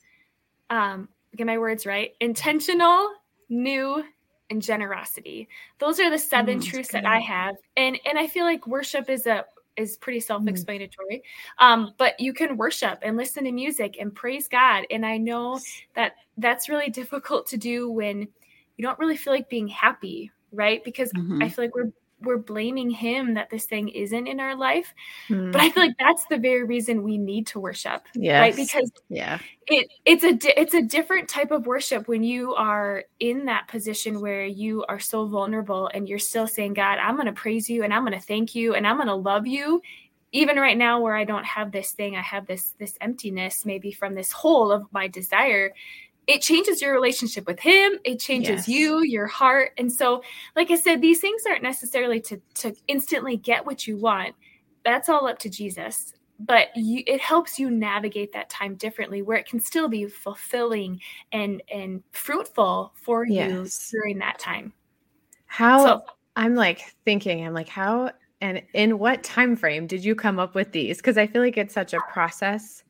um, 0.70 1.10
get 1.36 1.48
my 1.48 1.58
words 1.58 1.86
right, 1.86 2.16
intentional, 2.20 3.14
new, 3.50 4.04
and 4.50 4.62
generosity. 4.62 5.48
Those 5.78 6.00
are 6.00 6.10
the 6.10 6.18
seven 6.18 6.60
mm, 6.60 6.64
truths 6.64 6.92
that 6.92 7.06
I 7.06 7.20
have. 7.20 7.56
And 7.78 8.00
and 8.06 8.18
I 8.18 8.28
feel 8.28 8.46
like 8.46 8.66
worship 8.68 9.10
is 9.10 9.28
a 9.28 9.46
is 9.78 9.96
pretty 9.96 10.20
self-explanatory. 10.20 11.24
Mm. 11.60 11.66
Um, 11.66 11.94
but 11.98 12.20
you 12.20 12.34
can 12.34 12.58
worship 12.58 13.00
and 13.02 13.16
listen 13.16 13.46
to 13.46 13.52
music 13.52 13.98
and 14.00 14.14
praise 14.14 14.48
God. 14.48 14.86
And 14.92 15.06
I 15.06 15.18
know 15.18 15.60
that 15.96 16.16
that's 16.38 16.68
really 16.68 16.90
difficult 16.90 17.48
to 17.48 17.58
do 17.58 17.90
when 17.90 18.28
you 18.76 18.84
don't 18.84 19.00
really 19.00 19.16
feel 19.16 19.32
like 19.32 19.50
being 19.50 19.70
happy, 19.70 20.32
right? 20.52 20.84
Because 20.84 21.14
mm-hmm. 21.14 21.42
I 21.42 21.50
feel 21.50 21.66
like 21.66 21.76
we're 21.76 21.92
we're 22.22 22.38
blaming 22.38 22.90
him 22.90 23.34
that 23.34 23.50
this 23.50 23.66
thing 23.66 23.90
isn't 23.90 24.28
in 24.28 24.40
our 24.40 24.56
life 24.56 24.94
mm. 25.30 25.52
but 25.52 25.62
i 25.62 25.70
feel 25.70 25.84
like 25.84 25.96
that's 26.00 26.26
the 26.30 26.38
very 26.38 26.64
reason 26.64 27.04
we 27.04 27.18
need 27.18 27.48
to 27.48 27.60
worship 27.60 28.04
yes. 28.16 28.40
right 28.40 28.56
because 28.56 28.92
yeah 29.10 29.40
it 29.68 29.88
it's 30.06 30.24
a 30.24 30.34
di- 30.34 30.54
it's 30.58 30.74
a 30.74 30.82
different 30.82 31.30
type 31.30 31.52
of 31.52 31.66
worship 31.66 32.08
when 32.08 32.24
you 32.24 32.54
are 32.56 33.04
in 33.20 33.46
that 33.46 33.68
position 33.68 34.22
where 34.22 34.46
you 34.46 34.84
are 34.90 35.00
so 35.00 35.26
vulnerable 35.26 35.90
and 35.94 36.10
you're 36.10 36.20
still 36.20 36.48
saying 36.48 36.74
god 36.74 36.98
i'm 37.00 37.16
going 37.16 37.28
to 37.28 37.34
praise 37.34 37.70
you 37.70 37.84
and 37.84 37.94
i'm 37.94 38.04
going 38.04 38.18
to 38.18 38.26
thank 38.26 38.56
you 38.56 38.76
and 38.76 38.86
i'm 38.86 38.98
going 38.98 39.08
to 39.08 39.16
love 39.16 39.48
you 39.48 39.82
even 40.32 40.58
right 40.58 40.78
now 40.78 41.02
where 41.02 41.16
I 41.16 41.24
don't 41.24 41.46
have 41.46 41.72
this 41.72 41.92
thing, 41.92 42.16
I 42.16 42.22
have 42.22 42.46
this 42.46 42.76
this 42.78 42.98
emptiness 43.02 43.66
maybe 43.66 43.92
from 43.92 44.14
this 44.14 44.32
hole 44.32 44.72
of 44.72 44.86
my 44.92 45.08
desire. 45.08 45.74
It 46.30 46.44
changes 46.44 46.80
your 46.80 46.94
relationship 46.94 47.48
with 47.48 47.60
him, 47.60 47.98
it 48.04 48.20
changes 48.20 48.68
yes. 48.68 48.68
you, 48.68 49.02
your 49.04 49.26
heart. 49.26 49.72
And 49.80 49.92
so, 49.92 50.22
like 50.56 50.70
I 50.70 50.76
said, 50.76 51.02
these 51.02 51.20
things 51.20 51.42
aren't 51.50 51.64
necessarily 51.64 52.22
to 52.22 52.40
to 52.56 52.76
instantly 52.88 53.36
get 53.36 53.66
what 53.66 53.88
you 53.88 53.98
want. 53.98 54.36
That's 54.86 55.10
all 55.10 55.28
up 55.28 55.40
to 55.40 55.50
Jesus. 55.50 56.14
But 56.40 56.68
you, 56.76 57.04
it 57.08 57.20
helps 57.20 57.58
you 57.58 57.72
navigate 57.72 58.32
that 58.34 58.48
time 58.48 58.76
differently 58.76 59.24
where 59.24 59.38
it 59.38 59.48
can 59.48 59.60
still 59.60 59.90
be 59.90 60.06
fulfilling 60.06 61.02
and 61.32 61.64
and 61.74 62.04
fruitful 62.12 62.94
for 62.94 63.26
yes. 63.26 63.92
you 63.92 64.00
during 64.00 64.20
that 64.20 64.38
time. 64.38 64.72
How 65.48 65.84
so, 65.84 66.04
I'm 66.36 66.54
like 66.54 66.94
thinking, 67.06 67.44
I'm 67.44 67.56
like, 67.56 67.70
how 67.70 68.12
and 68.40 68.62
in 68.76 69.00
what 69.00 69.24
time 69.24 69.56
frame 69.56 69.88
did 69.88 70.06
you 70.06 70.14
come 70.14 70.38
up 70.38 70.54
with 70.54 70.74
these? 70.74 70.98
Because 70.98 71.18
I 71.18 71.26
feel 71.26 71.42
like 71.42 71.58
it's 71.58 71.74
such 71.74 71.94
a 71.96 72.00
process 72.12 72.84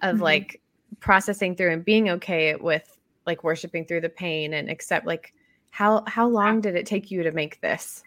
of 0.00 0.14
mm-hmm. 0.14 0.24
like 0.24 0.62
processing 1.00 1.54
through 1.56 1.72
and 1.72 1.84
being 1.84 2.10
okay 2.10 2.54
with 2.54 2.98
like 3.26 3.44
worshiping 3.44 3.84
through 3.84 4.00
the 4.00 4.08
pain 4.08 4.54
and 4.54 4.70
accept 4.70 5.06
like 5.06 5.34
how 5.70 6.02
how 6.06 6.26
long 6.26 6.60
did 6.60 6.74
it 6.76 6.86
take 6.86 7.10
you 7.10 7.22
to 7.22 7.32
make 7.32 7.60
this? 7.60 8.02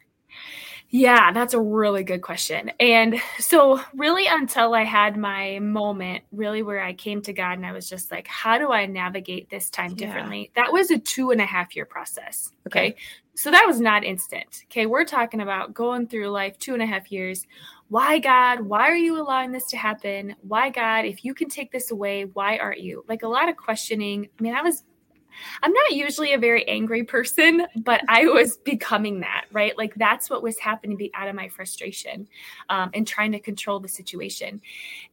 Yeah, 0.94 1.32
that's 1.32 1.54
a 1.54 1.60
really 1.60 2.04
good 2.04 2.22
question. 2.22 2.70
And 2.78 3.16
so, 3.40 3.80
really, 3.96 4.28
until 4.28 4.74
I 4.74 4.84
had 4.84 5.16
my 5.16 5.58
moment, 5.60 6.26
really, 6.34 6.64
where 6.64 6.84
I 6.84 6.92
came 6.92 7.22
to 7.22 7.34
God 7.34 7.54
and 7.54 7.66
I 7.66 7.72
was 7.72 7.90
just 7.90 8.12
like, 8.12 8.28
how 8.28 8.58
do 8.58 8.74
I 8.74 8.86
navigate 8.88 9.50
this 9.50 9.70
time 9.70 9.96
differently? 9.96 10.52
Yeah. 10.54 10.64
That 10.64 10.74
was 10.74 10.92
a 10.92 11.00
two 11.00 11.32
and 11.32 11.40
a 11.40 11.46
half 11.46 11.78
year 11.78 11.86
process. 11.86 12.52
Okay. 12.68 12.90
okay. 12.90 12.96
So, 13.36 13.52
that 13.52 13.64
was 13.66 13.80
not 13.80 14.04
instant. 14.04 14.66
Okay. 14.66 14.86
We're 14.86 15.06
talking 15.06 15.40
about 15.40 15.74
going 15.74 16.08
through 16.08 16.28
life 16.30 16.60
two 16.60 16.74
and 16.74 16.84
a 16.84 16.86
half 16.86 17.10
years. 17.10 17.48
Why, 17.92 18.20
God? 18.20 18.62
Why 18.62 18.88
are 18.90 18.96
you 18.96 19.20
allowing 19.20 19.52
this 19.52 19.68
to 19.68 19.76
happen? 19.76 20.38
Why, 20.44 20.70
God? 20.70 21.04
If 21.04 21.26
you 21.26 21.34
can 21.34 21.50
take 21.50 21.74
this 21.74 21.92
away, 21.92 22.24
why 22.24 22.58
aren't 22.58 22.80
you? 22.80 23.04
Like 23.10 23.24
a 23.24 23.28
lot 23.28 23.50
of 23.50 23.58
questioning. 23.58 24.30
I 24.40 24.42
mean, 24.42 24.56
I 24.56 24.62
was 24.62 24.86
I'm 25.62 25.74
not 25.74 25.92
usually 25.92 26.34
a 26.34 26.38
very 26.38 26.68
angry 26.68 27.04
person, 27.04 27.66
but 27.76 28.02
I 28.08 28.26
was 28.26 28.58
becoming 28.58 29.22
that, 29.22 29.46
right? 29.52 29.78
Like 29.78 29.96
that's 29.96 30.30
what 30.30 30.44
was 30.44 30.58
happening 30.60 30.98
be 30.98 31.12
out 31.14 31.28
of 31.28 31.36
my 31.36 31.48
frustration 31.50 32.28
um, 32.70 32.92
and 32.94 33.08
trying 33.08 33.32
to 33.32 33.40
control 33.40 33.80
the 33.80 33.88
situation. 33.88 34.62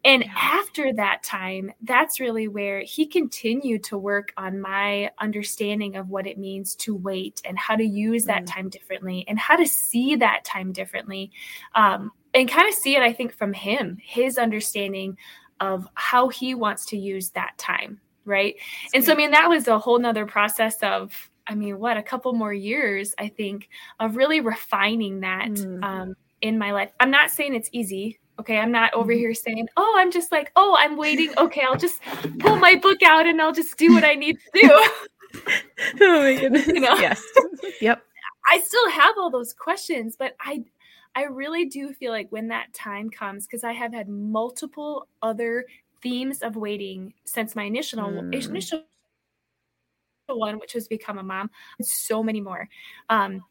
And 0.04 0.24
after 0.36 0.92
that 0.94 1.22
time, 1.22 1.72
that's 1.82 2.20
really 2.20 2.48
where 2.48 2.80
he 2.80 3.06
continued 3.06 3.84
to 3.84 3.98
work 3.98 4.32
on 4.36 4.60
my 4.60 5.10
understanding 5.18 5.96
of 5.96 6.10
what 6.10 6.26
it 6.26 6.38
means 6.38 6.74
to 6.76 6.94
wait 6.94 7.40
and 7.44 7.58
how 7.58 7.76
to 7.76 7.84
use 7.84 8.24
that 8.24 8.42
mm. 8.42 8.46
time 8.46 8.68
differently 8.68 9.24
and 9.28 9.38
how 9.38 9.56
to 9.56 9.66
see 9.66 10.16
that 10.16 10.44
time 10.44 10.72
differently. 10.72 11.30
Um, 11.74 12.12
and 12.34 12.48
kind 12.48 12.68
of 12.68 12.74
see 12.74 12.94
it, 12.94 13.02
I 13.02 13.12
think, 13.12 13.32
from 13.34 13.52
him, 13.52 13.98
his 14.02 14.36
understanding 14.36 15.16
of 15.60 15.88
how 15.94 16.28
he 16.28 16.54
wants 16.54 16.84
to 16.86 16.96
use 16.96 17.30
that 17.30 17.56
time 17.58 18.00
right? 18.28 18.54
That's 18.84 18.94
and 18.94 19.04
so 19.04 19.12
i 19.12 19.16
mean 19.16 19.30
that 19.32 19.48
was 19.48 19.66
a 19.68 19.78
whole 19.78 19.98
nother 19.98 20.26
process 20.26 20.82
of 20.82 21.30
i 21.46 21.54
mean 21.54 21.78
what 21.78 21.96
a 21.96 22.02
couple 22.02 22.32
more 22.32 22.52
years 22.52 23.14
i 23.18 23.28
think 23.28 23.68
of 24.00 24.16
really 24.16 24.40
refining 24.40 25.20
that 25.20 25.48
mm. 25.48 25.82
um, 25.82 26.14
in 26.40 26.58
my 26.58 26.70
life. 26.72 26.92
I'm 27.00 27.10
not 27.10 27.30
saying 27.30 27.54
it's 27.54 27.70
easy 27.72 28.18
okay? 28.38 28.58
I'm 28.58 28.70
not 28.70 28.94
over 28.94 29.12
mm-hmm. 29.12 29.18
here 29.18 29.34
saying 29.34 29.68
oh 29.76 29.96
i'm 29.98 30.12
just 30.12 30.30
like 30.30 30.52
oh 30.56 30.76
i'm 30.78 30.96
waiting. 30.96 31.32
Okay 31.36 31.62
i'll 31.62 31.76
just 31.76 32.00
pull 32.38 32.56
my 32.56 32.76
book 32.76 33.02
out 33.02 33.26
and 33.26 33.40
i'll 33.42 33.52
just 33.52 33.76
do 33.76 33.92
what 33.92 34.04
i 34.04 34.14
need 34.14 34.38
to 34.38 34.60
do. 34.60 34.88
Oh 36.00 36.22
my 36.22 36.40
goodness. 36.40 36.66
You 36.66 36.80
know? 36.80 36.94
yes. 36.94 37.22
Yep. 37.82 38.02
I 38.50 38.60
still 38.60 38.90
have 38.90 39.14
all 39.18 39.30
those 39.30 39.52
questions 39.52 40.16
but 40.16 40.34
i 40.40 40.64
I 41.14 41.24
really 41.24 41.64
do 41.64 41.92
feel 41.92 42.12
like 42.12 42.30
when 42.30 42.46
that 42.48 42.72
time 42.74 43.10
comes, 43.10 43.44
because 43.44 43.64
I 43.64 43.72
have 43.72 43.92
had 43.92 44.08
multiple 44.08 45.08
other 45.20 45.64
themes 46.02 46.42
of 46.42 46.56
waiting 46.56 47.14
since 47.24 47.56
my 47.56 47.64
initial 47.64 48.00
mm. 48.00 48.48
initial 48.48 48.84
one, 50.26 50.58
which 50.58 50.74
was 50.74 50.88
become 50.88 51.18
a 51.18 51.22
mom, 51.22 51.50
so 51.80 52.22
many 52.22 52.40
more. 52.40 52.68
Um, 53.08 53.42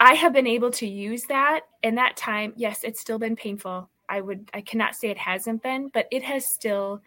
I 0.00 0.14
have 0.14 0.32
been 0.32 0.46
able 0.46 0.70
to 0.72 0.86
use 0.86 1.22
that 1.24 1.60
in 1.82 1.94
that 1.96 2.16
time. 2.16 2.52
Yes, 2.56 2.84
it's 2.84 3.00
still 3.00 3.18
been 3.18 3.36
painful. 3.36 3.90
I 4.08 4.20
would 4.20 4.50
I 4.54 4.60
cannot 4.60 4.94
say 4.94 5.08
it 5.08 5.18
hasn't 5.18 5.62
been, 5.62 5.88
but 5.92 6.06
it 6.10 6.22
has 6.22 6.48
still 6.48 7.02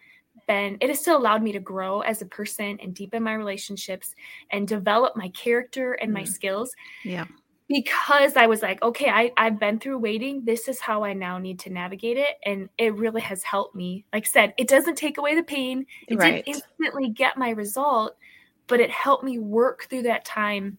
been 0.46 0.76
it 0.80 0.88
has 0.88 1.00
still 1.00 1.16
allowed 1.16 1.42
me 1.42 1.52
to 1.52 1.60
grow 1.60 2.00
as 2.00 2.22
a 2.22 2.26
person 2.26 2.78
and 2.82 2.94
deepen 2.94 3.22
my 3.22 3.34
relationships 3.34 4.14
and 4.50 4.66
develop 4.66 5.16
my 5.16 5.28
character 5.30 5.94
and 5.94 6.12
my 6.12 6.22
mm. 6.22 6.28
skills. 6.28 6.70
Yeah 7.04 7.26
because 7.70 8.36
I 8.36 8.48
was 8.48 8.62
like, 8.62 8.82
okay, 8.82 9.08
I, 9.10 9.30
I've 9.36 9.60
been 9.60 9.78
through 9.78 9.98
waiting. 9.98 10.44
This 10.44 10.66
is 10.66 10.80
how 10.80 11.04
I 11.04 11.12
now 11.12 11.38
need 11.38 11.60
to 11.60 11.70
navigate 11.70 12.16
it. 12.16 12.36
And 12.44 12.68
it 12.78 12.96
really 12.96 13.20
has 13.20 13.44
helped 13.44 13.76
me. 13.76 14.04
Like 14.12 14.24
I 14.24 14.28
said, 14.28 14.54
it 14.58 14.66
doesn't 14.66 14.96
take 14.96 15.18
away 15.18 15.36
the 15.36 15.44
pain. 15.44 15.86
It 16.08 16.18
right. 16.18 16.44
didn't 16.44 16.56
instantly 16.56 17.10
get 17.10 17.38
my 17.38 17.50
result, 17.50 18.16
but 18.66 18.80
it 18.80 18.90
helped 18.90 19.22
me 19.22 19.38
work 19.38 19.86
through 19.88 20.02
that 20.02 20.24
time 20.24 20.78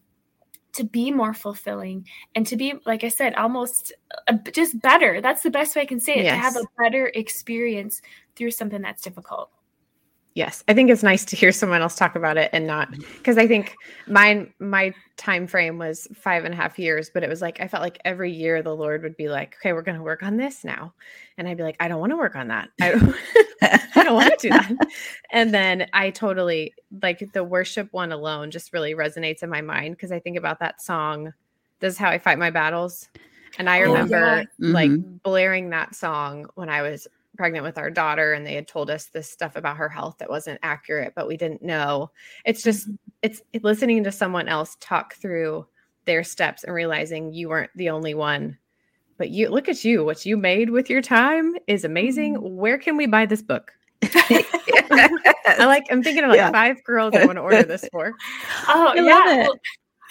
to 0.74 0.84
be 0.84 1.10
more 1.10 1.32
fulfilling 1.32 2.06
and 2.34 2.46
to 2.46 2.58
be, 2.58 2.74
like 2.84 3.04
I 3.04 3.08
said, 3.08 3.36
almost 3.36 3.94
a, 4.28 4.34
just 4.52 4.78
better. 4.82 5.22
That's 5.22 5.42
the 5.42 5.50
best 5.50 5.74
way 5.74 5.82
I 5.82 5.86
can 5.86 5.98
say 5.98 6.16
it 6.16 6.24
yes. 6.24 6.34
to 6.34 6.40
have 6.40 6.56
a 6.56 6.82
better 6.82 7.10
experience 7.14 8.02
through 8.36 8.50
something 8.50 8.82
that's 8.82 9.02
difficult. 9.02 9.50
Yes, 10.34 10.64
I 10.66 10.72
think 10.72 10.90
it's 10.90 11.02
nice 11.02 11.26
to 11.26 11.36
hear 11.36 11.52
someone 11.52 11.82
else 11.82 11.94
talk 11.94 12.16
about 12.16 12.38
it 12.38 12.48
and 12.54 12.66
not 12.66 12.90
because 12.90 13.36
I 13.36 13.46
think 13.46 13.76
mine 14.06 14.52
my 14.58 14.94
time 15.18 15.46
frame 15.46 15.76
was 15.76 16.08
five 16.14 16.46
and 16.46 16.54
a 16.54 16.56
half 16.56 16.78
years, 16.78 17.10
but 17.12 17.22
it 17.22 17.28
was 17.28 17.42
like 17.42 17.60
I 17.60 17.68
felt 17.68 17.82
like 17.82 17.98
every 18.06 18.32
year 18.32 18.62
the 18.62 18.74
Lord 18.74 19.02
would 19.02 19.16
be 19.16 19.28
like, 19.28 19.56
"Okay, 19.60 19.74
we're 19.74 19.82
going 19.82 19.98
to 19.98 20.02
work 20.02 20.22
on 20.22 20.38
this 20.38 20.64
now," 20.64 20.94
and 21.36 21.46
I'd 21.46 21.58
be 21.58 21.62
like, 21.62 21.76
"I 21.80 21.88
don't 21.88 22.00
want 22.00 22.12
to 22.12 22.16
work 22.16 22.34
on 22.34 22.48
that. 22.48 22.70
I 22.80 22.92
don't, 22.92 23.14
I 23.94 24.04
don't 24.04 24.14
want 24.14 24.38
to 24.38 24.48
do 24.48 24.50
that." 24.50 24.72
And 25.32 25.52
then 25.52 25.86
I 25.92 26.08
totally 26.08 26.72
like 27.02 27.30
the 27.34 27.44
worship 27.44 27.88
one 27.92 28.10
alone 28.10 28.50
just 28.50 28.72
really 28.72 28.94
resonates 28.94 29.42
in 29.42 29.50
my 29.50 29.60
mind 29.60 29.96
because 29.96 30.12
I 30.12 30.18
think 30.18 30.38
about 30.38 30.60
that 30.60 30.80
song. 30.80 31.34
This 31.80 31.92
is 31.92 31.98
how 31.98 32.08
I 32.08 32.18
fight 32.18 32.38
my 32.38 32.50
battles, 32.50 33.06
and 33.58 33.68
I 33.68 33.80
remember 33.80 34.16
oh, 34.16 34.36
yeah. 34.36 34.42
mm-hmm. 34.44 34.72
like 34.72 35.22
blaring 35.22 35.68
that 35.70 35.94
song 35.94 36.46
when 36.54 36.70
I 36.70 36.80
was 36.80 37.06
pregnant 37.36 37.64
with 37.64 37.78
our 37.78 37.90
daughter 37.90 38.32
and 38.32 38.46
they 38.46 38.54
had 38.54 38.68
told 38.68 38.90
us 38.90 39.06
this 39.06 39.30
stuff 39.30 39.56
about 39.56 39.76
her 39.76 39.88
health 39.88 40.16
that 40.18 40.30
wasn't 40.30 40.58
accurate 40.62 41.12
but 41.14 41.26
we 41.26 41.36
didn't 41.36 41.62
know 41.62 42.10
it's 42.44 42.62
just 42.62 42.88
mm-hmm. 42.88 42.94
it's 43.22 43.42
listening 43.62 44.04
to 44.04 44.12
someone 44.12 44.48
else 44.48 44.76
talk 44.80 45.14
through 45.14 45.66
their 46.04 46.22
steps 46.22 46.64
and 46.64 46.74
realizing 46.74 47.32
you 47.32 47.48
weren't 47.48 47.70
the 47.76 47.90
only 47.90 48.14
one 48.14 48.56
but 49.16 49.30
you 49.30 49.48
look 49.48 49.68
at 49.68 49.84
you 49.84 50.04
what 50.04 50.26
you 50.26 50.36
made 50.36 50.70
with 50.70 50.90
your 50.90 51.02
time 51.02 51.54
is 51.66 51.84
amazing 51.84 52.34
mm-hmm. 52.34 52.56
where 52.56 52.78
can 52.78 52.96
we 52.96 53.06
buy 53.06 53.24
this 53.24 53.42
book 53.42 53.72
I 55.46 55.66
like 55.66 55.86
I'm 55.90 56.02
thinking 56.02 56.24
of 56.24 56.30
like 56.30 56.36
yeah. 56.36 56.50
five 56.50 56.82
girls 56.84 57.14
I 57.14 57.26
want 57.26 57.36
to 57.36 57.42
order 57.42 57.62
this 57.62 57.86
for. 57.92 58.12
Oh 58.68 58.88
I 58.88 58.94
yeah. 58.94 59.36
well, 59.42 59.54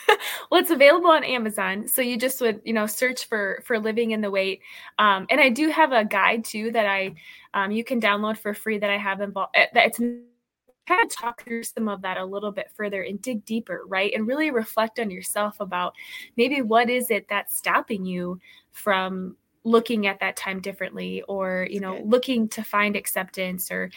it's 0.51 0.69
available 0.69 1.09
on 1.09 1.23
Amazon. 1.23 1.87
So 1.87 2.01
you 2.01 2.17
just 2.17 2.41
would, 2.41 2.61
you 2.63 2.73
know, 2.73 2.85
search 2.85 3.27
for 3.27 3.61
for 3.65 3.79
living 3.79 4.11
in 4.11 4.21
the 4.21 4.31
wait. 4.31 4.61
Um, 4.99 5.27
and 5.29 5.39
I 5.39 5.49
do 5.49 5.69
have 5.69 5.91
a 5.91 6.05
guide 6.05 6.45
too 6.45 6.71
that 6.71 6.85
I 6.85 7.15
um, 7.53 7.71
you 7.71 7.83
can 7.83 7.99
download 7.99 8.37
for 8.37 8.53
free 8.53 8.77
that 8.77 8.89
I 8.89 8.97
have 8.97 9.21
involved. 9.21 9.51
Eh, 9.55 9.67
that 9.73 9.87
it's 9.87 9.99
kind 9.99 11.03
of 11.03 11.09
talk 11.09 11.43
through 11.43 11.63
some 11.63 11.87
of 11.87 12.01
that 12.01 12.17
a 12.17 12.25
little 12.25 12.51
bit 12.51 12.71
further 12.75 13.03
and 13.03 13.21
dig 13.21 13.45
deeper, 13.45 13.83
right? 13.87 14.13
And 14.13 14.27
really 14.27 14.51
reflect 14.51 14.99
on 14.99 15.11
yourself 15.11 15.59
about 15.59 15.93
maybe 16.37 16.61
what 16.61 16.89
is 16.89 17.11
it 17.11 17.27
that's 17.29 17.55
stopping 17.55 18.05
you 18.05 18.39
from 18.71 19.37
looking 19.63 20.07
at 20.07 20.19
that 20.19 20.35
time 20.35 20.59
differently 20.59 21.21
or 21.27 21.67
you 21.69 21.79
know 21.79 22.01
looking 22.03 22.47
to 22.49 22.63
find 22.63 22.95
acceptance 22.95 23.71
or 23.71 23.91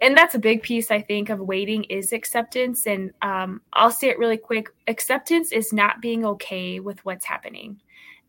and 0.00 0.16
that's 0.16 0.34
a 0.34 0.38
big 0.38 0.62
piece 0.62 0.90
i 0.90 1.00
think 1.00 1.28
of 1.28 1.40
waiting 1.40 1.84
is 1.84 2.12
acceptance. 2.12 2.86
And 2.86 3.12
um, 3.22 3.60
i'll 3.72 3.90
say 3.90 4.08
it 4.08 4.18
really 4.18 4.36
quick. 4.36 4.68
Acceptance 4.88 5.52
is 5.52 5.72
not 5.72 6.00
being 6.00 6.24
okay 6.24 6.80
with 6.80 7.04
what's 7.04 7.24
happening. 7.24 7.80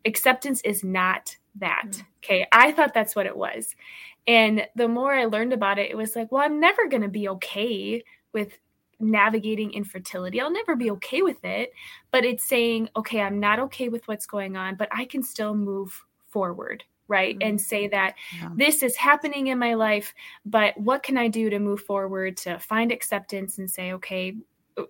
Acceptance 0.05 0.61
is 0.61 0.83
not 0.83 1.35
that. 1.55 1.83
Mm. 1.87 2.03
okay 2.23 2.47
i 2.51 2.71
thought 2.71 2.93
that's 2.93 3.15
what 3.15 3.25
it 3.25 3.37
was. 3.37 3.75
And 4.27 4.67
the 4.75 4.87
more 4.87 5.13
i 5.13 5.25
learned 5.25 5.53
about 5.53 5.79
it 5.79 5.91
it 5.91 5.97
was 5.97 6.15
like 6.15 6.31
well 6.31 6.43
i'm 6.43 6.59
never 6.59 6.87
going 6.87 7.03
to 7.03 7.09
be 7.09 7.29
okay 7.29 8.03
with 8.33 8.57
navigating 8.99 9.73
infertility. 9.73 10.39
I'll 10.39 10.51
never 10.51 10.75
be 10.75 10.91
okay 10.91 11.23
with 11.23 11.43
it. 11.43 11.73
But 12.11 12.23
it's 12.23 12.43
saying 12.43 12.89
okay 12.95 13.21
i'm 13.21 13.39
not 13.39 13.59
okay 13.59 13.89
with 13.89 14.07
what's 14.07 14.25
going 14.25 14.55
on 14.57 14.75
but 14.75 14.89
i 14.91 15.05
can 15.05 15.23
still 15.23 15.55
move 15.55 16.03
forward 16.29 16.83
right 17.11 17.37
mm-hmm. 17.37 17.49
and 17.49 17.61
say 17.61 17.87
that 17.87 18.15
yeah. 18.39 18.49
this 18.55 18.81
is 18.81 18.95
happening 18.95 19.47
in 19.47 19.59
my 19.59 19.73
life 19.73 20.13
but 20.45 20.75
what 20.79 21.03
can 21.03 21.17
i 21.17 21.27
do 21.27 21.49
to 21.49 21.59
move 21.59 21.81
forward 21.81 22.37
to 22.37 22.57
find 22.59 22.91
acceptance 22.91 23.57
and 23.57 23.69
say 23.69 23.91
okay 23.91 24.33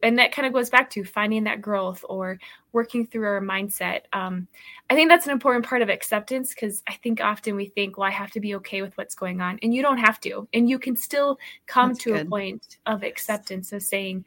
and 0.03 0.19
that 0.19 0.31
kind 0.31 0.45
of 0.45 0.53
goes 0.53 0.69
back 0.69 0.91
to 0.91 1.03
finding 1.03 1.43
that 1.43 1.61
growth 1.61 2.05
or 2.07 2.39
working 2.71 3.05
through 3.05 3.25
our 3.25 3.41
mindset 3.41 4.01
um, 4.13 4.47
i 4.89 4.95
think 4.95 5.09
that's 5.09 5.25
an 5.25 5.31
important 5.31 5.65
part 5.65 5.81
of 5.81 5.89
acceptance 5.89 6.53
because 6.53 6.83
i 6.87 6.93
think 6.93 7.19
often 7.19 7.55
we 7.55 7.65
think 7.65 7.97
well 7.97 8.07
i 8.07 8.11
have 8.11 8.31
to 8.31 8.39
be 8.39 8.55
okay 8.55 8.81
with 8.81 8.95
what's 8.97 9.15
going 9.15 9.41
on 9.41 9.57
and 9.63 9.73
you 9.73 9.81
don't 9.81 9.97
have 9.97 10.19
to 10.19 10.47
and 10.53 10.69
you 10.69 10.77
can 10.77 10.95
still 10.95 11.37
come 11.65 11.89
that's 11.89 12.03
to 12.03 12.11
good. 12.11 12.27
a 12.27 12.29
point 12.29 12.77
of 12.85 13.03
acceptance 13.03 13.73
of 13.73 13.81
saying 13.81 14.23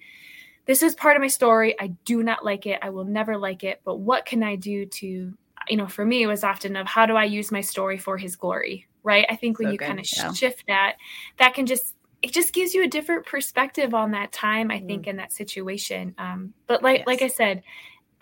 this 0.66 0.82
is 0.82 0.94
part 0.94 1.16
of 1.16 1.22
my 1.22 1.28
story 1.28 1.74
i 1.80 1.86
do 2.04 2.22
not 2.22 2.44
like 2.44 2.66
it 2.66 2.80
i 2.82 2.90
will 2.90 3.04
never 3.04 3.36
like 3.36 3.62
it 3.62 3.80
but 3.84 4.00
what 4.00 4.26
can 4.26 4.42
i 4.42 4.56
do 4.56 4.84
to 4.86 5.32
you 5.68 5.76
know, 5.76 5.86
for 5.86 6.04
me, 6.04 6.22
it 6.22 6.26
was 6.26 6.44
often 6.44 6.76
of 6.76 6.86
how 6.86 7.06
do 7.06 7.16
I 7.16 7.24
use 7.24 7.52
my 7.52 7.60
story 7.60 7.98
for 7.98 8.16
his 8.16 8.36
glory, 8.36 8.86
right? 9.02 9.26
I 9.28 9.36
think 9.36 9.58
when 9.58 9.68
so 9.68 9.72
you 9.72 9.78
kind 9.78 9.98
of 9.98 10.06
yeah. 10.16 10.32
shift 10.32 10.64
that, 10.68 10.96
that 11.38 11.54
can 11.54 11.66
just 11.66 11.94
it 12.22 12.32
just 12.32 12.54
gives 12.54 12.72
you 12.72 12.82
a 12.82 12.88
different 12.88 13.26
perspective 13.26 13.92
on 13.92 14.12
that 14.12 14.32
time. 14.32 14.70
I 14.70 14.80
mm. 14.80 14.86
think 14.86 15.06
in 15.06 15.16
that 15.16 15.30
situation. 15.30 16.14
Um, 16.16 16.54
but 16.66 16.82
like 16.82 17.00
yes. 17.00 17.06
like 17.06 17.22
I 17.22 17.28
said, 17.28 17.62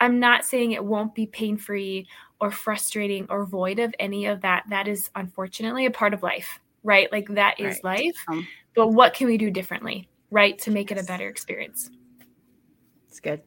I'm 0.01 0.19
not 0.19 0.43
saying 0.43 0.73
it 0.73 0.83
won't 0.83 1.15
be 1.15 1.25
pain 1.25 1.55
free 1.55 2.07
or 2.41 2.51
frustrating 2.51 3.25
or 3.29 3.45
void 3.45 3.79
of 3.79 3.95
any 3.99 4.25
of 4.25 4.41
that. 4.41 4.65
That 4.69 4.89
is 4.89 5.09
unfortunately 5.15 5.85
a 5.85 5.91
part 5.91 6.13
of 6.13 6.21
life, 6.21 6.59
right? 6.83 7.09
Like 7.11 7.29
that 7.29 7.59
is 7.61 7.79
right. 7.81 8.03
life. 8.05 8.25
Um, 8.27 8.45
but 8.75 8.89
what 8.89 9.13
can 9.13 9.27
we 9.27 9.37
do 9.37 9.49
differently, 9.49 10.09
right, 10.31 10.57
to 10.59 10.71
make 10.71 10.89
yes. 10.89 10.99
it 10.99 11.03
a 11.03 11.05
better 11.05 11.29
experience? 11.29 11.89
It's 13.07 13.21
good. 13.21 13.41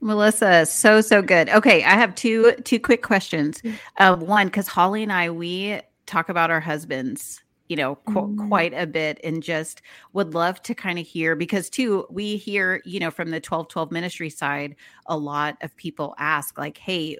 Melissa, 0.00 0.66
so 0.66 1.00
so 1.00 1.22
good. 1.22 1.48
Okay, 1.48 1.82
I 1.84 1.94
have 1.94 2.14
two 2.14 2.52
two 2.64 2.78
quick 2.78 3.02
questions. 3.02 3.62
Uh, 3.98 4.16
one, 4.16 4.46
because 4.46 4.68
Holly 4.68 5.02
and 5.02 5.12
I 5.12 5.30
we 5.30 5.80
talk 6.06 6.28
about 6.28 6.50
our 6.50 6.60
husbands, 6.60 7.42
you 7.68 7.76
know, 7.76 7.96
qu- 8.06 8.12
mm. 8.12 8.48
quite 8.48 8.74
a 8.74 8.86
bit, 8.86 9.18
and 9.24 9.42
just 9.42 9.82
would 10.12 10.34
love 10.34 10.62
to 10.62 10.74
kind 10.74 10.98
of 10.98 11.06
hear 11.06 11.34
because 11.34 11.70
too 11.70 12.06
we 12.10 12.36
hear 12.36 12.82
you 12.84 13.00
know 13.00 13.10
from 13.10 13.30
the 13.30 13.40
twelve 13.40 13.68
twelve 13.68 13.90
ministry 13.90 14.30
side 14.30 14.76
a 15.06 15.16
lot 15.16 15.56
of 15.62 15.74
people 15.76 16.14
ask 16.18 16.58
like, 16.58 16.78
hey, 16.78 17.16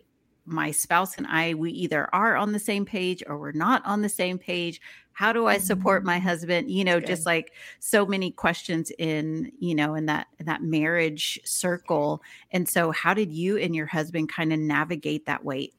my 0.46 0.70
spouse 0.70 1.18
and 1.18 1.26
I, 1.26 1.54
we 1.54 1.72
either 1.72 2.08
are 2.14 2.36
on 2.36 2.52
the 2.52 2.58
same 2.58 2.84
page 2.84 3.22
or 3.26 3.38
we're 3.38 3.52
not 3.52 3.84
on 3.84 4.02
the 4.02 4.08
same 4.08 4.38
page. 4.38 4.80
How 5.12 5.32
do 5.32 5.46
I 5.46 5.58
support 5.58 6.04
my 6.04 6.18
mm-hmm. 6.18 6.28
husband? 6.28 6.70
You 6.70 6.84
know, 6.84 7.00
just 7.00 7.24
like 7.24 7.52
so 7.80 8.04
many 8.04 8.30
questions 8.30 8.92
in, 8.98 9.50
you 9.58 9.74
know, 9.74 9.94
in 9.94 10.06
that 10.06 10.26
in 10.38 10.46
that 10.46 10.62
marriage 10.62 11.40
circle. 11.44 12.22
And 12.50 12.68
so 12.68 12.90
how 12.90 13.14
did 13.14 13.32
you 13.32 13.56
and 13.56 13.74
your 13.74 13.86
husband 13.86 14.30
kind 14.30 14.52
of 14.52 14.58
navigate 14.58 15.26
that 15.26 15.44
wait? 15.44 15.72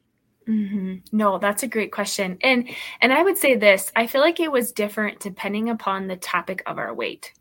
Mm-hmm. 0.48 0.96
No, 1.12 1.38
that's 1.38 1.64
a 1.64 1.68
great 1.68 1.92
question. 1.92 2.38
And 2.42 2.70
and 3.02 3.14
I 3.14 3.22
would 3.22 3.38
say 3.38 3.56
this, 3.56 3.92
I 3.96 4.08
feel 4.08 4.22
like 4.22 4.40
it 4.40 4.52
was 4.52 4.72
different 4.72 5.20
depending 5.20 5.70
upon 5.70 6.08
the 6.08 6.16
topic 6.16 6.64
of 6.66 6.78
our 6.78 6.94
wait. 6.94 7.34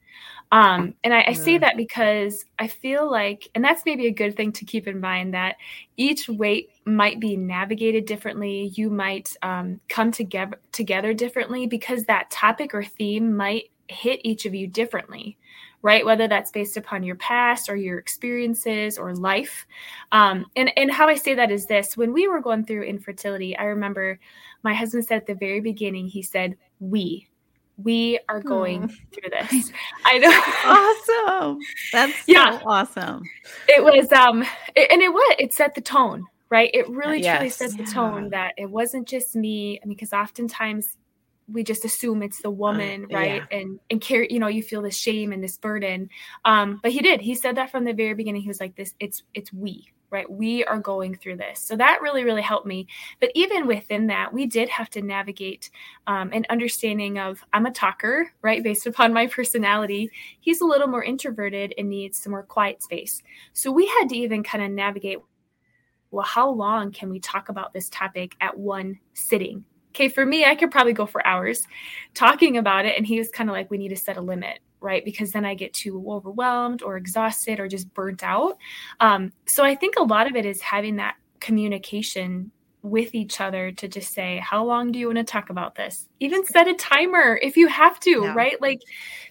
Um, 0.52 0.94
and 1.02 1.12
I, 1.12 1.24
I 1.28 1.32
say 1.32 1.58
that 1.58 1.76
because 1.76 2.44
I 2.58 2.68
feel 2.68 3.10
like, 3.10 3.48
and 3.54 3.64
that's 3.64 3.84
maybe 3.84 4.06
a 4.06 4.12
good 4.12 4.36
thing 4.36 4.52
to 4.52 4.64
keep 4.64 4.86
in 4.86 5.00
mind 5.00 5.34
that 5.34 5.56
each 5.96 6.28
wait 6.28 6.70
might 6.84 7.18
be 7.18 7.36
navigated 7.36 8.06
differently. 8.06 8.72
You 8.74 8.88
might 8.88 9.36
um, 9.42 9.80
come 9.88 10.12
together 10.12 10.58
together 10.72 11.12
differently 11.14 11.66
because 11.66 12.04
that 12.04 12.30
topic 12.30 12.74
or 12.74 12.84
theme 12.84 13.36
might 13.36 13.70
hit 13.88 14.20
each 14.24 14.46
of 14.46 14.54
you 14.54 14.66
differently 14.66 15.36
right? 15.82 16.04
Whether 16.04 16.26
that's 16.26 16.50
based 16.50 16.76
upon 16.76 17.04
your 17.04 17.14
past 17.14 17.68
or 17.68 17.76
your 17.76 17.96
experiences 17.96 18.98
or 18.98 19.14
life. 19.14 19.68
Um, 20.10 20.46
and 20.56 20.72
and 20.76 20.90
how 20.90 21.06
i 21.06 21.14
say 21.14 21.34
that 21.34 21.52
is 21.52 21.66
this. 21.66 21.96
When 21.96 22.12
we 22.12 22.26
were 22.26 22.40
going 22.40 22.64
through 22.64 22.82
infertility 22.82 23.56
i 23.56 23.64
remember 23.64 24.18
my 24.64 24.74
husband 24.74 25.04
said 25.04 25.18
at 25.18 25.26
the 25.26 25.34
very 25.34 25.60
beginning 25.60 26.08
he 26.08 26.22
said 26.22 26.56
we 26.80 27.28
we 27.76 28.18
are 28.28 28.40
going 28.40 28.84
oh. 28.84 28.94
through 29.12 29.30
this. 29.30 29.72
I 30.04 30.18
know. 30.18 31.48
awesome. 31.48 31.58
That's 31.92 32.28
yeah. 32.28 32.58
so 32.58 32.64
awesome. 32.66 33.22
It 33.68 33.84
was 33.84 34.10
um 34.12 34.42
it, 34.74 34.90
and 34.90 35.02
it 35.02 35.12
was 35.12 35.36
it 35.38 35.52
set 35.52 35.74
the 35.74 35.80
tone, 35.80 36.24
right? 36.48 36.70
It 36.72 36.88
really 36.88 37.22
yes. 37.22 37.36
truly 37.38 37.50
set 37.50 37.70
the 37.72 37.84
yeah. 37.84 37.92
tone 37.92 38.30
that 38.30 38.54
it 38.56 38.70
wasn't 38.70 39.06
just 39.06 39.36
me. 39.36 39.78
I 39.82 39.86
mean, 39.86 39.96
because 39.96 40.12
oftentimes 40.12 40.96
we 41.48 41.62
just 41.62 41.84
assume 41.84 42.22
it's 42.22 42.42
the 42.42 42.48
uh, 42.48 42.52
woman, 42.52 43.06
uh, 43.10 43.14
right? 43.14 43.42
Yeah. 43.50 43.58
And 43.58 43.80
and 43.90 44.00
carry, 44.00 44.28
you 44.30 44.38
know, 44.38 44.48
you 44.48 44.62
feel 44.62 44.82
this 44.82 44.96
shame 44.96 45.32
and 45.32 45.42
this 45.42 45.58
burden. 45.58 46.08
Um, 46.44 46.80
but 46.82 46.92
he 46.92 47.00
did. 47.00 47.20
He 47.20 47.34
said 47.34 47.56
that 47.56 47.70
from 47.70 47.84
the 47.84 47.92
very 47.92 48.14
beginning. 48.14 48.42
He 48.42 48.48
was 48.48 48.60
like, 48.60 48.76
This, 48.76 48.94
it's 49.00 49.22
it's 49.34 49.52
we, 49.52 49.88
right? 50.10 50.30
We 50.30 50.64
are 50.64 50.78
going 50.78 51.14
through 51.14 51.36
this. 51.36 51.60
So 51.60 51.76
that 51.76 52.00
really, 52.02 52.24
really 52.24 52.42
helped 52.42 52.66
me. 52.66 52.86
But 53.20 53.30
even 53.34 53.66
within 53.66 54.06
that, 54.08 54.32
we 54.32 54.46
did 54.46 54.68
have 54.68 54.90
to 54.90 55.02
navigate 55.02 55.70
um, 56.06 56.30
an 56.32 56.46
understanding 56.50 57.18
of 57.18 57.44
I'm 57.52 57.66
a 57.66 57.70
talker, 57.70 58.30
right? 58.42 58.62
Based 58.62 58.86
upon 58.86 59.12
my 59.12 59.26
personality. 59.26 60.10
He's 60.40 60.60
a 60.60 60.66
little 60.66 60.88
more 60.88 61.04
introverted 61.04 61.74
and 61.76 61.88
needs 61.88 62.22
some 62.22 62.30
more 62.32 62.42
quiet 62.42 62.82
space. 62.82 63.22
So 63.52 63.70
we 63.70 63.86
had 63.86 64.08
to 64.10 64.16
even 64.16 64.42
kind 64.42 64.64
of 64.64 64.70
navigate 64.70 65.18
well, 66.12 66.24
how 66.24 66.48
long 66.48 66.92
can 66.92 67.10
we 67.10 67.20
talk 67.20 67.48
about 67.48 67.74
this 67.74 67.90
topic 67.90 68.36
at 68.40 68.56
one 68.56 68.98
sitting? 69.12 69.64
Okay, 69.96 70.08
for 70.08 70.26
me, 70.26 70.44
I 70.44 70.56
could 70.56 70.70
probably 70.70 70.92
go 70.92 71.06
for 71.06 71.26
hours 71.26 71.66
talking 72.12 72.58
about 72.58 72.84
it. 72.84 72.98
And 72.98 73.06
he 73.06 73.18
was 73.18 73.30
kind 73.30 73.48
of 73.48 73.54
like, 73.54 73.70
we 73.70 73.78
need 73.78 73.88
to 73.88 73.96
set 73.96 74.16
a 74.16 74.20
limit 74.20 74.60
right? 74.78 75.04
Because 75.04 75.32
then 75.32 75.44
I 75.44 75.54
get 75.54 75.72
too 75.72 76.04
overwhelmed 76.06 76.82
or 76.82 76.96
exhausted 76.96 77.58
or 77.58 77.66
just 77.66 77.92
burnt 77.94 78.22
out. 78.22 78.58
Um, 79.00 79.32
so 79.46 79.64
I 79.64 79.74
think 79.74 79.96
a 79.98 80.02
lot 80.02 80.28
of 80.28 80.36
it 80.36 80.46
is 80.46 80.60
having 80.60 80.96
that 80.96 81.16
communication 81.40 82.52
with 82.86 83.14
each 83.14 83.40
other 83.40 83.72
to 83.72 83.88
just 83.88 84.12
say, 84.14 84.38
how 84.38 84.64
long 84.64 84.92
do 84.92 84.98
you 84.98 85.06
want 85.06 85.18
to 85.18 85.24
talk 85.24 85.50
about 85.50 85.74
this? 85.74 86.08
Even 86.20 86.44
set 86.44 86.68
a 86.68 86.74
timer 86.74 87.38
if 87.42 87.56
you 87.56 87.66
have 87.66 87.98
to, 88.00 88.10
yeah. 88.10 88.34
right? 88.34 88.60
Like 88.62 88.80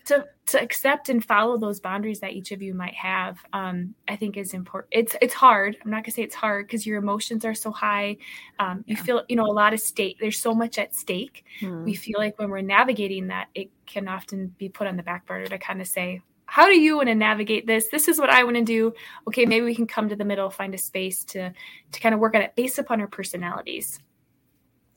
to 0.06 0.26
to 0.48 0.62
accept 0.62 1.10
and 1.10 1.26
follow 1.26 1.58
those 1.58 1.80
boundaries 1.80 2.20
that 2.20 2.34
each 2.34 2.52
of 2.52 2.62
you 2.62 2.74
might 2.74 2.94
have. 2.94 3.40
Um, 3.54 3.96
I 4.08 4.16
think 4.16 4.38
is 4.38 4.54
important. 4.54 4.90
It's 4.92 5.16
it's 5.22 5.34
hard. 5.34 5.78
I'm 5.84 5.90
not 5.90 6.04
gonna 6.04 6.12
say 6.12 6.24
it's 6.24 6.36
hard 6.36 6.68
because 6.68 6.86
your 6.86 7.00
emotions 7.00 7.46
are 7.46 7.56
so 7.56 7.72
high. 7.72 8.18
Um, 8.60 8.84
you 8.86 8.96
yeah. 8.98 9.04
feel 9.04 9.24
you 9.30 9.36
know 9.36 9.46
a 9.46 9.54
lot 9.54 9.74
of 9.74 9.80
stake. 9.80 10.18
There's 10.20 10.40
so 10.40 10.54
much 10.54 10.78
at 10.78 10.94
stake. 10.94 11.46
Hmm. 11.60 11.84
We 11.84 11.96
feel 11.96 12.20
like 12.20 12.38
when 12.38 12.50
we're 12.50 12.62
navigating 12.62 13.28
that, 13.28 13.48
it 13.56 13.70
can 13.86 14.08
often 14.08 14.54
be 14.58 14.70
put 14.70 14.88
on 14.88 14.98
the 14.98 15.04
back 15.04 15.26
burner 15.26 15.48
to 15.48 15.58
kind 15.58 15.82
of 15.82 15.88
say, 15.88 16.22
how 16.46 16.68
do 16.68 16.80
you 16.80 16.96
want 16.96 17.10
to 17.10 17.16
navigate 17.16 17.68
this? 17.68 17.90
This 17.90 18.08
is 18.08 18.20
what 18.20 18.30
i 18.30 18.44
want 18.44 18.56
to 18.56 18.64
do. 18.64 18.94
Okay 19.28 19.46
maybe 19.46 19.66
we 19.66 19.76
can 19.76 19.88
come 19.88 20.10
to 20.10 20.16
the 20.16 20.26
middle 20.26 20.50
find 20.50 20.74
a 20.74 20.78
space 20.78 21.24
to 21.26 21.52
to 21.92 22.00
kind 22.00 22.14
of 22.14 22.22
work 22.22 22.36
on 22.36 22.42
it 22.42 22.56
based 22.56 22.80
upon 22.80 23.02
our 23.02 23.08
personalities. 23.08 24.00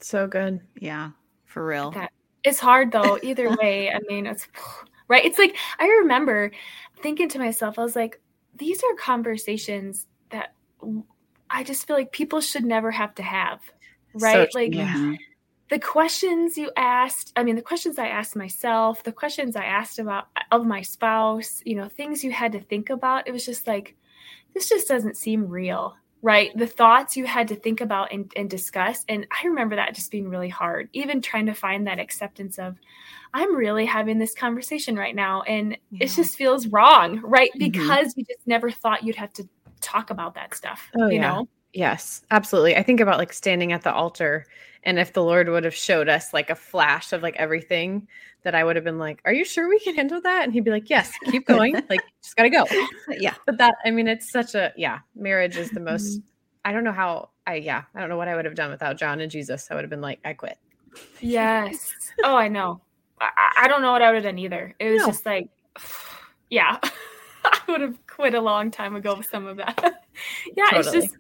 So 0.00 0.26
good. 0.26 0.61
Yeah 0.78 1.11
for 1.46 1.66
real. 1.66 1.90
That, 1.92 2.12
it's 2.44 2.61
hard 2.61 2.92
though 2.92 3.18
either 3.22 3.54
way 3.61 3.90
i 3.90 3.98
mean 4.08 4.26
it's 4.26 4.46
right? 5.08 5.24
It's 5.24 5.38
like 5.38 5.56
i 5.78 5.87
remember 5.87 6.50
thinking 7.02 7.28
to 7.30 7.38
myself 7.38 7.78
i 7.78 7.82
was 7.82 7.96
like 7.96 8.20
these 8.56 8.82
are 8.82 8.94
conversations 8.96 10.06
that 10.30 10.52
i 11.50 11.64
just 11.64 11.87
feel 11.87 11.96
like 11.96 12.12
people 12.12 12.40
should 12.40 12.64
never 12.64 12.90
have 12.90 13.14
to 13.14 13.22
have 13.22 13.61
right? 14.14 14.50
So, 14.52 14.58
like 14.58 14.74
yeah 14.74 15.14
the 15.70 15.78
questions 15.78 16.57
you 16.57 16.70
asked 16.76 17.33
i 17.37 17.42
mean 17.42 17.57
the 17.57 17.62
questions 17.62 17.98
i 17.98 18.07
asked 18.07 18.37
myself 18.37 19.02
the 19.02 19.12
questions 19.12 19.57
i 19.57 19.64
asked 19.64 19.98
about 19.98 20.28
of 20.50 20.66
my 20.66 20.83
spouse 20.83 21.62
you 21.64 21.74
know 21.74 21.88
things 21.88 22.24
you 22.24 22.33
had 22.33 22.52
to 22.52 22.61
think 22.61 22.90
about 22.90 23.26
it 23.26 23.33
was 23.33 23.44
just 23.44 23.66
like 23.66 23.96
this 24.54 24.68
just 24.68 24.88
doesn't 24.88 25.16
seem 25.16 25.48
real 25.48 25.94
right 26.22 26.57
the 26.57 26.66
thoughts 26.66 27.16
you 27.16 27.26
had 27.26 27.48
to 27.48 27.54
think 27.54 27.81
about 27.81 28.12
and, 28.12 28.33
and 28.35 28.50
discuss 28.50 29.04
and 29.09 29.26
i 29.31 29.46
remember 29.46 29.76
that 29.76 29.94
just 29.94 30.11
being 30.11 30.28
really 30.28 30.48
hard 30.48 30.88
even 30.92 31.20
trying 31.20 31.46
to 31.46 31.54
find 31.54 31.87
that 31.87 32.00
acceptance 32.00 32.59
of 32.59 32.76
i'm 33.35 33.54
really 33.54 33.87
having 33.87 34.18
this 34.18 34.35
conversation 34.35 34.96
right 34.96 35.14
now 35.14 35.42
and 35.42 35.76
yeah. 35.90 36.04
it 36.04 36.09
just 36.09 36.37
feels 36.37 36.66
wrong 36.68 37.20
right 37.22 37.50
mm-hmm. 37.50 37.70
because 37.70 38.14
you 38.16 38.24
just 38.24 38.46
never 38.46 38.70
thought 38.70 39.04
you'd 39.04 39.16
have 39.16 39.33
to 39.33 39.48
talk 39.81 40.11
about 40.11 40.35
that 40.35 40.54
stuff 40.54 40.90
oh, 40.98 41.09
you 41.09 41.16
yeah. 41.16 41.28
know 41.28 41.48
yes 41.78 42.22
absolutely 42.30 42.76
i 42.76 42.82
think 42.82 43.00
about 43.00 43.18
like 43.18 43.32
standing 43.32 43.72
at 43.72 43.82
the 43.82 43.92
altar 43.92 44.44
and 44.84 44.98
if 44.98 45.12
the 45.12 45.22
Lord 45.22 45.48
would 45.48 45.64
have 45.64 45.74
showed 45.74 46.08
us 46.08 46.32
like 46.32 46.50
a 46.50 46.54
flash 46.54 47.12
of 47.12 47.22
like 47.22 47.36
everything, 47.36 48.06
that 48.42 48.54
I 48.54 48.62
would 48.62 48.76
have 48.76 48.84
been 48.84 48.98
like, 48.98 49.20
"Are 49.24 49.32
you 49.32 49.44
sure 49.44 49.68
we 49.68 49.78
can 49.80 49.94
handle 49.94 50.20
that?" 50.20 50.44
And 50.44 50.52
he'd 50.52 50.64
be 50.64 50.70
like, 50.70 50.88
"Yes, 50.88 51.12
keep 51.30 51.46
going. 51.46 51.74
like, 51.90 52.00
just 52.22 52.36
gotta 52.36 52.50
go." 52.50 52.64
Yeah. 53.10 53.34
But 53.46 53.58
that, 53.58 53.74
I 53.84 53.90
mean, 53.90 54.06
it's 54.08 54.30
such 54.30 54.54
a 54.54 54.72
yeah. 54.76 55.00
Marriage 55.14 55.56
is 55.56 55.70
the 55.70 55.80
most. 55.80 56.20
Mm-hmm. 56.20 56.28
I 56.64 56.72
don't 56.72 56.84
know 56.84 56.92
how. 56.92 57.30
I 57.46 57.56
yeah. 57.56 57.82
I 57.94 58.00
don't 58.00 58.08
know 58.08 58.16
what 58.16 58.28
I 58.28 58.36
would 58.36 58.44
have 58.44 58.54
done 58.54 58.70
without 58.70 58.96
John 58.96 59.20
and 59.20 59.30
Jesus. 59.30 59.68
I 59.70 59.74
would 59.74 59.82
have 59.82 59.90
been 59.90 60.00
like, 60.00 60.20
I 60.24 60.32
quit. 60.32 60.58
Yes. 61.20 61.92
oh, 62.24 62.36
I 62.36 62.48
know. 62.48 62.80
I, 63.20 63.30
I, 63.58 63.68
don't 63.68 63.82
know 63.82 63.92
what 63.92 64.00
I 64.00 64.06
would 64.06 64.14
have 64.14 64.24
done 64.24 64.38
either. 64.38 64.74
It 64.78 64.90
was 64.90 65.02
no. 65.02 65.06
just 65.08 65.26
like, 65.26 65.48
yeah. 66.50 66.78
I 67.44 67.60
would 67.68 67.80
have 67.80 68.06
quit 68.06 68.34
a 68.34 68.40
long 68.40 68.70
time 68.70 68.96
ago 68.96 69.16
with 69.16 69.26
some 69.26 69.46
of 69.46 69.56
that. 69.58 70.04
yeah, 70.56 70.70
totally. 70.70 70.98
it's 70.98 71.06
just 71.06 71.16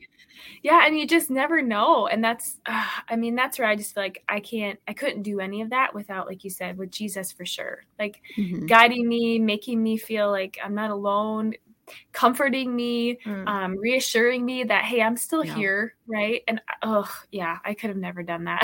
yeah 0.62 0.86
and 0.86 0.98
you 0.98 1.06
just 1.06 1.30
never 1.30 1.62
know 1.62 2.06
and 2.06 2.22
that's 2.22 2.58
uh, 2.66 2.86
i 3.08 3.16
mean 3.16 3.34
that's 3.34 3.58
where 3.58 3.68
i 3.68 3.76
just 3.76 3.94
feel 3.94 4.02
like 4.02 4.22
i 4.28 4.40
can't 4.40 4.78
i 4.88 4.92
couldn't 4.92 5.22
do 5.22 5.40
any 5.40 5.60
of 5.60 5.70
that 5.70 5.94
without 5.94 6.26
like 6.26 6.44
you 6.44 6.50
said 6.50 6.76
with 6.78 6.90
jesus 6.90 7.32
for 7.32 7.44
sure 7.44 7.84
like 7.98 8.20
mm-hmm. 8.36 8.66
guiding 8.66 9.08
me 9.08 9.38
making 9.38 9.82
me 9.82 9.96
feel 9.96 10.30
like 10.30 10.58
i'm 10.64 10.74
not 10.74 10.90
alone 10.90 11.54
comforting 12.12 12.74
me 12.74 13.18
mm. 13.24 13.48
um 13.48 13.76
reassuring 13.78 14.44
me 14.44 14.64
that 14.64 14.84
hey 14.84 15.00
i'm 15.00 15.16
still 15.16 15.44
yeah. 15.44 15.54
here 15.54 15.94
right 16.06 16.42
and 16.46 16.60
oh 16.82 17.10
yeah 17.30 17.58
i 17.64 17.74
could 17.74 17.88
have 17.88 17.96
never 17.96 18.22
done 18.22 18.44
that 18.44 18.62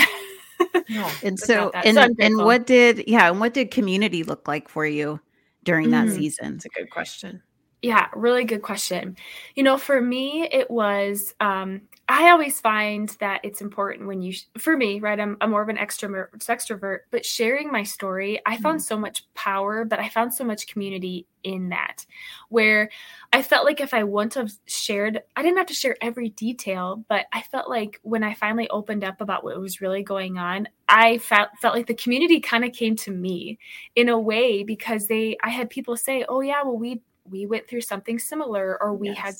no, 0.90 1.10
and 1.22 1.38
so 1.38 1.70
and, 1.70 1.96
so 1.96 2.08
and 2.18 2.36
what 2.36 2.66
did 2.66 3.04
yeah 3.06 3.30
and 3.30 3.40
what 3.40 3.54
did 3.54 3.70
community 3.70 4.22
look 4.22 4.46
like 4.46 4.68
for 4.68 4.86
you 4.86 5.20
during 5.62 5.90
that 5.90 6.06
mm. 6.06 6.14
season 6.14 6.56
it's 6.56 6.66
a 6.66 6.68
good 6.68 6.90
question 6.90 7.42
yeah, 7.84 8.06
really 8.14 8.44
good 8.44 8.62
question. 8.62 9.14
You 9.56 9.62
know, 9.62 9.76
for 9.76 10.00
me, 10.00 10.48
it 10.50 10.70
was 10.70 11.34
um, 11.38 11.82
I 12.08 12.30
always 12.30 12.58
find 12.58 13.10
that 13.20 13.40
it's 13.44 13.60
important 13.60 14.06
when 14.06 14.22
you, 14.22 14.34
for 14.56 14.74
me, 14.74 15.00
right? 15.00 15.20
I'm, 15.20 15.36
I'm 15.42 15.50
more 15.50 15.62
of 15.62 15.68
an 15.68 15.76
extrovert, 15.76 16.30
extrovert, 16.32 17.00
but 17.10 17.26
sharing 17.26 17.70
my 17.70 17.82
story, 17.82 18.40
I 18.46 18.56
found 18.56 18.80
mm-hmm. 18.80 18.86
so 18.86 18.98
much 18.98 19.26
power, 19.34 19.84
but 19.84 19.98
I 19.98 20.08
found 20.08 20.32
so 20.32 20.44
much 20.44 20.66
community 20.66 21.26
in 21.42 21.68
that 21.70 22.06
where 22.48 22.88
I 23.34 23.42
felt 23.42 23.66
like 23.66 23.80
if 23.80 23.92
I 23.92 24.02
wouldn't 24.04 24.34
have 24.34 24.50
shared, 24.66 25.22
I 25.36 25.42
didn't 25.42 25.58
have 25.58 25.66
to 25.66 25.74
share 25.74 25.96
every 26.00 26.30
detail, 26.30 27.04
but 27.08 27.26
I 27.34 27.42
felt 27.42 27.68
like 27.68 28.00
when 28.02 28.22
I 28.22 28.32
finally 28.32 28.68
opened 28.70 29.04
up 29.04 29.20
about 29.20 29.44
what 29.44 29.60
was 29.60 29.82
really 29.82 30.02
going 30.02 30.38
on, 30.38 30.68
I 30.88 31.18
felt 31.18 31.50
felt 31.60 31.74
like 31.74 31.86
the 31.86 31.94
community 31.94 32.40
kind 32.40 32.64
of 32.64 32.72
came 32.72 32.96
to 32.96 33.10
me 33.10 33.58
in 33.94 34.08
a 34.08 34.18
way 34.18 34.62
because 34.62 35.06
they 35.06 35.36
I 35.42 35.50
had 35.50 35.68
people 35.70 35.96
say, 35.96 36.24
"Oh 36.28 36.40
yeah, 36.40 36.62
well 36.62 36.78
we 36.78 37.02
we 37.30 37.46
went 37.46 37.68
through 37.68 37.82
something 37.82 38.18
similar 38.18 38.80
or 38.82 38.94
we 38.94 39.08
yes. 39.08 39.18
had 39.18 39.34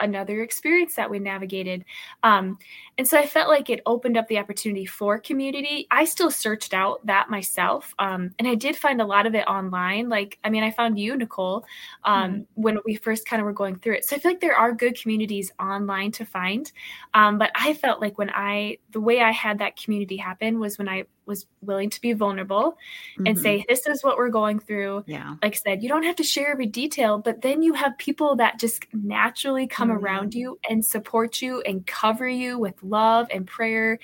another 0.00 0.42
experience 0.42 0.94
that 0.94 1.10
we 1.10 1.18
navigated. 1.18 1.84
Um, 2.22 2.58
and 2.96 3.06
so 3.06 3.18
I 3.18 3.26
felt 3.26 3.48
like 3.48 3.70
it 3.70 3.82
opened 3.86 4.16
up 4.16 4.28
the 4.28 4.38
opportunity 4.38 4.86
for 4.86 5.18
community. 5.18 5.86
I 5.90 6.04
still 6.04 6.30
searched 6.30 6.74
out 6.74 7.04
that 7.06 7.30
myself. 7.30 7.94
Um, 7.98 8.34
and 8.38 8.48
I 8.48 8.54
did 8.54 8.76
find 8.76 9.00
a 9.00 9.06
lot 9.06 9.26
of 9.26 9.34
it 9.34 9.46
online. 9.46 10.08
Like, 10.08 10.38
I 10.44 10.50
mean, 10.50 10.62
I 10.62 10.70
found 10.70 10.98
you, 10.98 11.16
Nicole, 11.16 11.64
um, 12.04 12.30
mm-hmm. 12.30 12.42
when 12.54 12.78
we 12.84 12.96
first 12.96 13.26
kind 13.26 13.40
of 13.40 13.46
were 13.46 13.52
going 13.52 13.76
through 13.76 13.94
it. 13.94 14.04
So 14.04 14.16
I 14.16 14.18
feel 14.18 14.30
like 14.30 14.40
there 14.40 14.56
are 14.56 14.72
good 14.72 15.00
communities 15.00 15.52
online 15.60 16.12
to 16.12 16.24
find. 16.24 16.70
Um, 17.12 17.38
but 17.38 17.50
I 17.54 17.74
felt 17.74 18.00
like 18.00 18.16
when 18.18 18.30
I, 18.30 18.78
the 18.92 19.00
way 19.00 19.20
I 19.20 19.32
had 19.32 19.58
that 19.58 19.76
community 19.76 20.16
happen 20.16 20.60
was 20.60 20.78
when 20.78 20.88
I 20.88 21.04
was 21.26 21.46
willing 21.62 21.90
to 21.90 22.00
be 22.00 22.12
vulnerable 22.12 22.72
mm-hmm. 23.14 23.26
and 23.26 23.38
say, 23.38 23.64
This 23.68 23.86
is 23.86 24.02
what 24.02 24.16
we're 24.16 24.28
going 24.28 24.58
through. 24.58 25.04
Yeah. 25.06 25.36
Like 25.42 25.54
I 25.54 25.56
said, 25.56 25.82
you 25.82 25.88
don't 25.88 26.02
have 26.02 26.16
to 26.16 26.22
share 26.22 26.50
every 26.50 26.66
detail, 26.66 27.18
but 27.18 27.42
then 27.42 27.62
you 27.62 27.74
have 27.74 27.96
people 27.98 28.36
that 28.36 28.58
just 28.58 28.84
naturally 28.92 29.66
come 29.66 29.88
mm-hmm. 29.88 30.04
around 30.04 30.34
you 30.34 30.58
and 30.68 30.84
support 30.84 31.40
you 31.42 31.60
and 31.62 31.86
cover 31.86 32.28
you 32.28 32.58
with 32.58 32.82
love 32.82 33.26
and 33.32 33.46
prayer. 33.46 33.98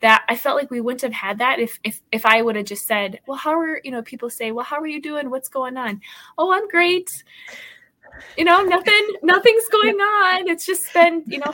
That 0.00 0.24
I 0.28 0.36
felt 0.36 0.56
like 0.56 0.70
we 0.70 0.80
wouldn't 0.80 1.02
have 1.02 1.12
had 1.12 1.38
that 1.38 1.58
if 1.58 1.78
if 1.84 2.00
if 2.12 2.26
I 2.26 2.42
would 2.42 2.56
have 2.56 2.66
just 2.66 2.86
said, 2.86 3.20
Well, 3.26 3.38
how 3.38 3.58
are 3.58 3.80
you 3.84 3.90
know, 3.90 4.02
people 4.02 4.30
say, 4.30 4.52
Well, 4.52 4.64
how 4.64 4.80
are 4.80 4.86
you 4.86 5.00
doing? 5.00 5.30
What's 5.30 5.48
going 5.48 5.76
on? 5.76 6.00
Oh, 6.38 6.52
I'm 6.52 6.68
great. 6.68 7.10
You 8.36 8.44
know, 8.44 8.62
nothing, 8.62 9.08
nothing's 9.22 9.68
going 9.72 9.96
on. 9.96 10.48
It's 10.48 10.66
just 10.66 10.92
been, 10.92 11.24
you 11.26 11.38
know, 11.38 11.52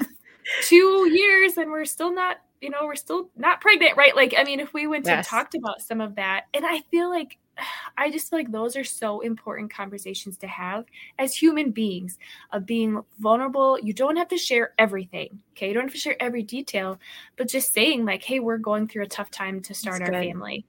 two 0.63 1.09
years 1.11 1.57
and 1.57 1.71
we're 1.71 1.85
still 1.85 2.13
not 2.13 2.41
you 2.61 2.69
know, 2.71 2.85
we're 2.85 2.95
still 2.95 3.31
not 3.37 3.61
pregnant, 3.61 3.97
right? 3.97 4.15
Like, 4.15 4.35
I 4.37 4.45
mean, 4.45 4.61
if 4.61 4.73
we 4.75 4.87
went 4.87 5.07
yes. 5.07 5.17
and 5.17 5.27
talked 5.27 5.55
about 5.55 5.81
some 5.81 6.01
of 6.01 6.17
that, 6.17 6.45
and 6.53 6.65
I 6.67 6.81
feel 6.91 7.09
like 7.09 7.39
I 7.99 8.11
just 8.11 8.31
feel 8.31 8.39
like 8.39 8.53
those 8.53 8.77
are 8.77 8.85
so 8.85 9.21
important 9.21 9.73
conversations 9.73 10.37
to 10.39 10.47
have 10.47 10.85
as 11.19 11.35
human 11.35 11.71
beings 11.71 12.19
of 12.53 12.67
being 12.67 13.03
vulnerable. 13.19 13.79
You 13.81 13.93
don't 13.93 14.17
have 14.17 14.29
to 14.29 14.39
share 14.39 14.73
everything. 14.79 15.41
Okay. 15.53 15.69
You 15.69 15.75
don't 15.75 15.85
have 15.85 15.93
to 15.93 15.99
share 15.99 16.21
every 16.21 16.43
detail, 16.43 16.99
but 17.37 17.49
just 17.49 17.73
saying, 17.73 18.05
like, 18.05 18.23
hey, 18.23 18.41
we're 18.41 18.59
going 18.59 18.89
through 18.89 19.05
a 19.05 19.09
tough 19.09 19.31
time 19.31 19.61
to 19.63 19.75
start 19.75 20.01
That's 20.01 20.11
our 20.11 20.21
good. 20.21 20.29
family. 20.29 20.65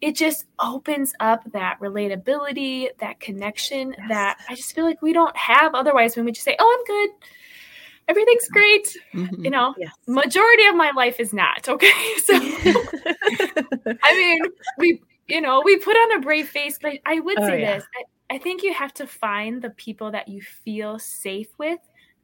It 0.00 0.14
just 0.14 0.44
opens 0.58 1.14
up 1.20 1.50
that 1.52 1.80
relatability, 1.80 2.88
that 2.98 3.18
connection 3.18 3.94
yes. 3.96 4.08
that 4.08 4.38
I 4.48 4.54
just 4.54 4.74
feel 4.74 4.84
like 4.84 5.00
we 5.00 5.14
don't 5.14 5.34
have 5.36 5.74
otherwise 5.74 6.16
when 6.16 6.26
we 6.26 6.32
just 6.32 6.44
say, 6.44 6.56
oh, 6.58 6.78
I'm 6.78 6.84
good 6.84 7.28
everything's 8.08 8.48
great. 8.48 8.96
Mm-hmm. 9.14 9.44
You 9.44 9.50
know, 9.50 9.74
yes. 9.78 9.92
majority 10.06 10.66
of 10.66 10.76
my 10.76 10.90
life 10.92 11.20
is 11.20 11.32
not. 11.32 11.68
Okay. 11.76 11.90
So, 12.24 12.34
I 14.02 14.12
mean, 14.12 14.40
we, 14.78 15.02
you 15.26 15.40
know, 15.40 15.60
we 15.62 15.76
put 15.78 15.94
on 15.96 16.18
a 16.18 16.20
brave 16.20 16.48
face, 16.48 16.78
but 16.80 16.94
I 17.04 17.20
would 17.20 17.38
oh, 17.38 17.46
say 17.46 17.60
yeah. 17.60 17.74
this 17.74 17.84
I, 18.30 18.36
I 18.36 18.38
think 18.38 18.62
you 18.62 18.72
have 18.72 18.94
to 18.94 19.06
find 19.06 19.60
the 19.60 19.70
people 19.70 20.12
that 20.12 20.28
you 20.28 20.40
feel 20.40 20.98
safe 20.98 21.48
with 21.58 21.80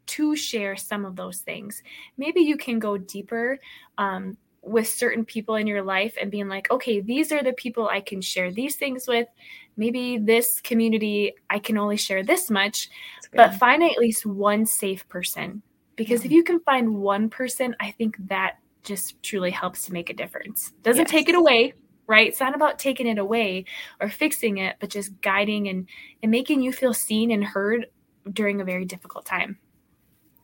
to 0.07 0.37
share 0.37 0.77
some 0.77 1.05
of 1.05 1.16
those 1.16 1.40
things. 1.40 1.83
Maybe 2.16 2.40
you 2.40 2.57
can 2.57 2.79
go 2.79 2.97
deeper 2.97 3.59
um, 3.99 4.38
with 4.62 4.88
certain 4.88 5.25
people 5.25 5.57
in 5.57 5.66
your 5.66 5.83
life 5.83 6.16
and 6.18 6.31
being 6.31 6.49
like, 6.49 6.71
okay, 6.71 7.01
these 7.01 7.31
are 7.31 7.42
the 7.42 7.53
people 7.53 7.88
I 7.88 8.01
can 8.01 8.23
share 8.23 8.51
these 8.51 8.77
things 8.77 9.07
with. 9.07 9.29
Maybe 9.77 10.18
this 10.18 10.61
community, 10.61 11.35
I 11.51 11.59
can 11.59 11.77
only 11.77 11.97
share 11.97 12.23
this 12.23 12.49
much, 12.49 12.88
but 13.35 13.55
find 13.55 13.83
at 13.83 13.99
least 13.99 14.25
one 14.25 14.64
safe 14.64 15.07
person 15.09 15.62
because 15.96 16.24
if 16.24 16.31
you 16.31 16.42
can 16.42 16.61
find 16.61 16.96
one 16.96 17.28
person, 17.28 17.76
I 17.81 17.90
think 17.92 18.16
that 18.28 18.59
just 18.83 19.22
truly 19.22 19.50
helps 19.50 19.87
to 19.87 19.92
make 19.92 20.11
a 20.11 20.14
difference. 20.14 20.72
Doesn't 20.83 21.02
yes. 21.02 21.11
take 21.11 21.28
it 21.28 21.35
away, 21.35 21.74
right? 22.07 22.28
It's 22.28 22.40
not 22.40 22.55
about 22.55 22.78
taking 22.78 23.07
it 23.07 23.18
away 23.18 23.64
or 24.00 24.09
fixing 24.09 24.59
it, 24.59 24.76
but 24.81 24.90
just 24.90 25.20
guiding 25.20 25.68
and 25.68 25.88
and 26.22 26.31
making 26.31 26.62
you 26.62 26.72
feel 26.72 26.94
seen 26.94 27.31
and 27.31 27.44
heard 27.44 27.87
during 28.31 28.61
a 28.61 28.64
very 28.64 28.85
difficult 28.85 29.24
time. 29.24 29.59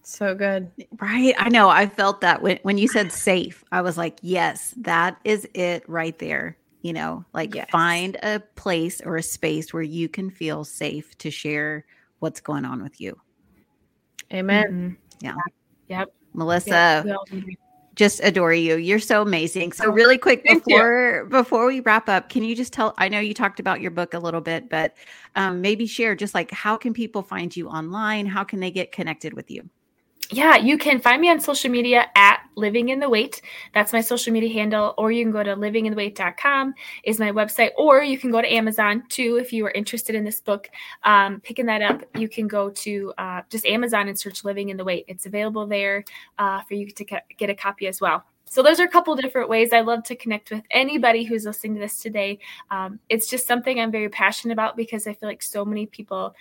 So 0.02 0.34
good. 0.34 0.70
Right. 0.98 1.34
I 1.36 1.50
know. 1.50 1.68
I 1.68 1.86
felt 1.86 2.22
that 2.22 2.40
when, 2.40 2.58
when 2.62 2.78
you 2.78 2.88
said 2.88 3.12
safe, 3.12 3.62
I 3.70 3.82
was 3.82 3.98
like, 3.98 4.18
yes, 4.22 4.72
that 4.78 5.18
is 5.22 5.46
it 5.52 5.86
right 5.86 6.18
there. 6.18 6.56
You 6.80 6.94
know, 6.94 7.26
like 7.34 7.54
yes. 7.54 7.68
find 7.70 8.16
a 8.22 8.40
place 8.56 9.02
or 9.02 9.16
a 9.16 9.22
space 9.22 9.74
where 9.74 9.82
you 9.82 10.08
can 10.08 10.30
feel 10.30 10.64
safe 10.64 11.16
to 11.18 11.30
share 11.30 11.84
what's 12.20 12.40
going 12.40 12.64
on 12.64 12.82
with 12.82 13.00
you. 13.00 13.20
Amen. 14.32 14.64
Mm-hmm. 14.64 15.07
Yeah. 15.20 15.34
Yep. 15.88 16.12
Melissa, 16.34 17.04
yep. 17.30 17.42
just 17.94 18.20
adore 18.22 18.52
you. 18.52 18.76
You're 18.76 18.98
so 18.98 19.22
amazing. 19.22 19.72
So 19.72 19.90
really 19.90 20.18
quick 20.18 20.44
before 20.44 21.26
before 21.26 21.66
we 21.66 21.80
wrap 21.80 22.08
up, 22.08 22.28
can 22.28 22.44
you 22.44 22.54
just 22.54 22.72
tell 22.72 22.94
I 22.98 23.08
know 23.08 23.20
you 23.20 23.34
talked 23.34 23.58
about 23.60 23.80
your 23.80 23.90
book 23.90 24.14
a 24.14 24.18
little 24.18 24.40
bit, 24.40 24.68
but 24.68 24.94
um, 25.34 25.60
maybe 25.60 25.86
share 25.86 26.14
just 26.14 26.34
like 26.34 26.50
how 26.50 26.76
can 26.76 26.92
people 26.92 27.22
find 27.22 27.56
you 27.56 27.68
online? 27.68 28.26
How 28.26 28.44
can 28.44 28.60
they 28.60 28.70
get 28.70 28.92
connected 28.92 29.32
with 29.32 29.50
you? 29.50 29.68
Yeah, 30.30 30.56
you 30.56 30.76
can 30.76 31.00
find 31.00 31.22
me 31.22 31.30
on 31.30 31.40
social 31.40 31.70
media 31.70 32.06
at 32.14 32.42
Living 32.54 32.90
in 32.90 33.00
the 33.00 33.08
Wait. 33.08 33.40
That's 33.72 33.94
my 33.94 34.02
social 34.02 34.30
media 34.30 34.52
handle. 34.52 34.92
Or 34.98 35.10
you 35.10 35.24
can 35.24 35.32
go 35.32 35.42
to 35.42 35.56
livinginthewait.com 35.56 36.74
is 37.04 37.18
my 37.18 37.32
website. 37.32 37.70
Or 37.78 38.02
you 38.02 38.18
can 38.18 38.30
go 38.30 38.42
to 38.42 38.52
Amazon 38.52 39.04
too 39.08 39.38
if 39.40 39.54
you 39.54 39.64
are 39.64 39.70
interested 39.70 40.14
in 40.14 40.24
this 40.24 40.42
book. 40.42 40.68
Um, 41.04 41.40
picking 41.40 41.64
that 41.66 41.80
up, 41.80 42.02
you 42.14 42.28
can 42.28 42.46
go 42.46 42.68
to 42.68 43.14
uh, 43.16 43.40
just 43.48 43.64
Amazon 43.64 44.08
and 44.08 44.18
search 44.18 44.44
Living 44.44 44.68
in 44.68 44.76
the 44.76 44.84
Wait. 44.84 45.06
It's 45.08 45.24
available 45.24 45.66
there 45.66 46.04
uh, 46.38 46.60
for 46.60 46.74
you 46.74 46.90
to 46.90 47.04
get 47.04 47.48
a 47.48 47.54
copy 47.54 47.86
as 47.86 47.98
well. 47.98 48.22
So 48.50 48.62
those 48.62 48.80
are 48.80 48.84
a 48.84 48.88
couple 48.88 49.14
different 49.16 49.48
ways 49.48 49.72
I 49.72 49.80
love 49.80 50.04
to 50.04 50.16
connect 50.16 50.50
with 50.50 50.62
anybody 50.70 51.24
who's 51.24 51.46
listening 51.46 51.74
to 51.74 51.80
this 51.80 52.02
today. 52.02 52.38
Um, 52.70 52.98
it's 53.08 53.28
just 53.28 53.46
something 53.46 53.80
I'm 53.80 53.90
very 53.90 54.10
passionate 54.10 54.52
about 54.52 54.76
because 54.76 55.06
I 55.06 55.14
feel 55.14 55.28
like 55.28 55.42
so 55.42 55.64
many 55.64 55.86
people, 55.86 56.34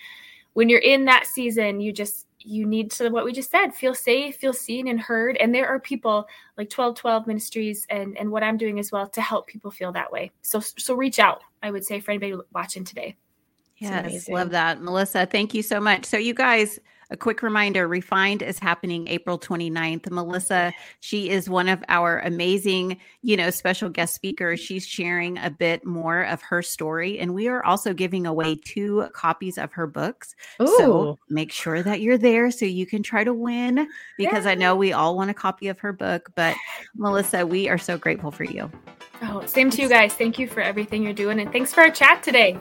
when 0.53 0.67
you're 0.67 0.79
in 0.79 1.05
that 1.05 1.25
season, 1.25 1.79
you 1.79 1.93
just 1.93 2.26
you 2.39 2.65
need 2.65 2.91
to 2.91 3.09
what 3.09 3.25
we 3.25 3.33
just 3.33 3.51
said 3.51 3.69
feel 3.71 3.93
safe 3.93 4.37
feel 4.37 4.53
seen 4.53 4.87
and 4.87 4.99
heard. 4.99 5.37
And 5.37 5.53
there 5.53 5.67
are 5.67 5.79
people 5.79 6.27
like 6.57 6.71
1212 6.71 7.27
ministries 7.27 7.85
and 7.89 8.17
and 8.17 8.31
what 8.31 8.43
i'm 8.43 8.57
doing 8.57 8.79
as 8.79 8.91
well 8.91 9.07
to 9.09 9.21
help 9.21 9.47
people 9.47 9.71
feel 9.71 9.91
that 9.93 10.11
way. 10.11 10.31
So 10.41 10.59
so 10.59 10.93
reach 10.95 11.19
out 11.19 11.41
i 11.63 11.71
would 11.71 11.85
say 11.85 11.99
for 11.99 12.11
anybody 12.11 12.35
watching 12.53 12.83
today. 12.83 13.15
Yes 13.77 14.29
love 14.29 14.51
that. 14.51 14.81
Melissa 14.81 15.25
thank 15.25 15.53
you 15.53 15.63
so 15.63 15.79
much. 15.79 16.05
So 16.05 16.17
you 16.17 16.33
guys 16.33 16.79
a 17.09 17.17
quick 17.17 17.41
reminder 17.41 17.87
Refined 17.87 18.41
is 18.41 18.59
happening 18.59 19.07
April 19.07 19.39
29th. 19.39 20.09
Melissa, 20.11 20.73
she 20.99 21.29
is 21.29 21.49
one 21.49 21.69
of 21.69 21.83
our 21.87 22.19
amazing, 22.19 22.99
you 23.21 23.37
know, 23.37 23.49
special 23.49 23.89
guest 23.89 24.13
speakers. 24.13 24.59
She's 24.59 24.85
sharing 24.85 25.37
a 25.37 25.49
bit 25.49 25.85
more 25.85 26.23
of 26.23 26.41
her 26.41 26.61
story. 26.61 27.19
And 27.19 27.33
we 27.33 27.47
are 27.47 27.63
also 27.63 27.93
giving 27.93 28.25
away 28.25 28.55
two 28.55 29.07
copies 29.13 29.57
of 29.57 29.71
her 29.73 29.87
books. 29.87 30.35
Ooh. 30.61 30.67
So 30.77 31.19
make 31.29 31.51
sure 31.51 31.81
that 31.81 32.01
you're 32.01 32.17
there 32.17 32.51
so 32.51 32.65
you 32.65 32.85
can 32.85 33.03
try 33.03 33.23
to 33.23 33.33
win 33.33 33.87
because 34.17 34.45
yeah. 34.45 34.51
I 34.51 34.55
know 34.55 34.75
we 34.75 34.91
all 34.91 35.15
want 35.15 35.29
a 35.29 35.33
copy 35.33 35.69
of 35.69 35.79
her 35.79 35.93
book. 35.93 36.31
But 36.35 36.55
Melissa, 36.95 37.45
we 37.45 37.69
are 37.69 37.77
so 37.77 37.97
grateful 37.97 38.31
for 38.31 38.43
you. 38.43 38.71
Oh, 39.21 39.45
same 39.45 39.69
to 39.71 39.81
you 39.81 39.89
guys. 39.89 40.13
Thank 40.13 40.37
you 40.37 40.47
for 40.47 40.61
everything 40.61 41.03
you're 41.03 41.13
doing. 41.13 41.39
And 41.39 41.51
thanks 41.51 41.73
for 41.73 41.81
our 41.81 41.89
chat 41.89 42.21
today. 42.21 42.57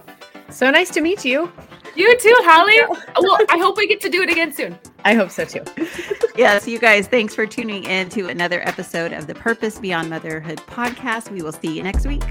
So 0.50 0.70
nice 0.70 0.90
to 0.90 1.00
meet 1.00 1.24
you. 1.24 1.52
You 1.94 2.18
too, 2.18 2.35
Holly. 2.40 2.78
well, 3.20 3.38
I 3.48 3.59
hope 3.59 3.76
we 3.76 3.87
get 3.87 4.00
to 4.02 4.11
do 4.11 4.22
it 4.22 4.30
again 4.30 4.52
soon. 4.52 4.78
I 5.04 5.14
hope 5.14 5.30
so 5.30 5.44
too. 5.44 5.62
yes, 6.37 6.68
you 6.68 6.78
guys, 6.78 7.09
thanks 7.09 7.35
for 7.35 7.46
tuning 7.46 7.85
in 7.85 8.09
to 8.11 8.28
another 8.28 8.61
episode 8.68 9.12
of 9.12 9.26
the 9.26 9.35
Purpose 9.35 9.78
Beyond 9.78 10.11
Motherhood 10.11 10.59
podcast. 10.66 11.30
We 11.30 11.42
will 11.42 11.52
see 11.52 11.74
you 11.74 11.82
next 11.82 12.06
week. 12.06 12.22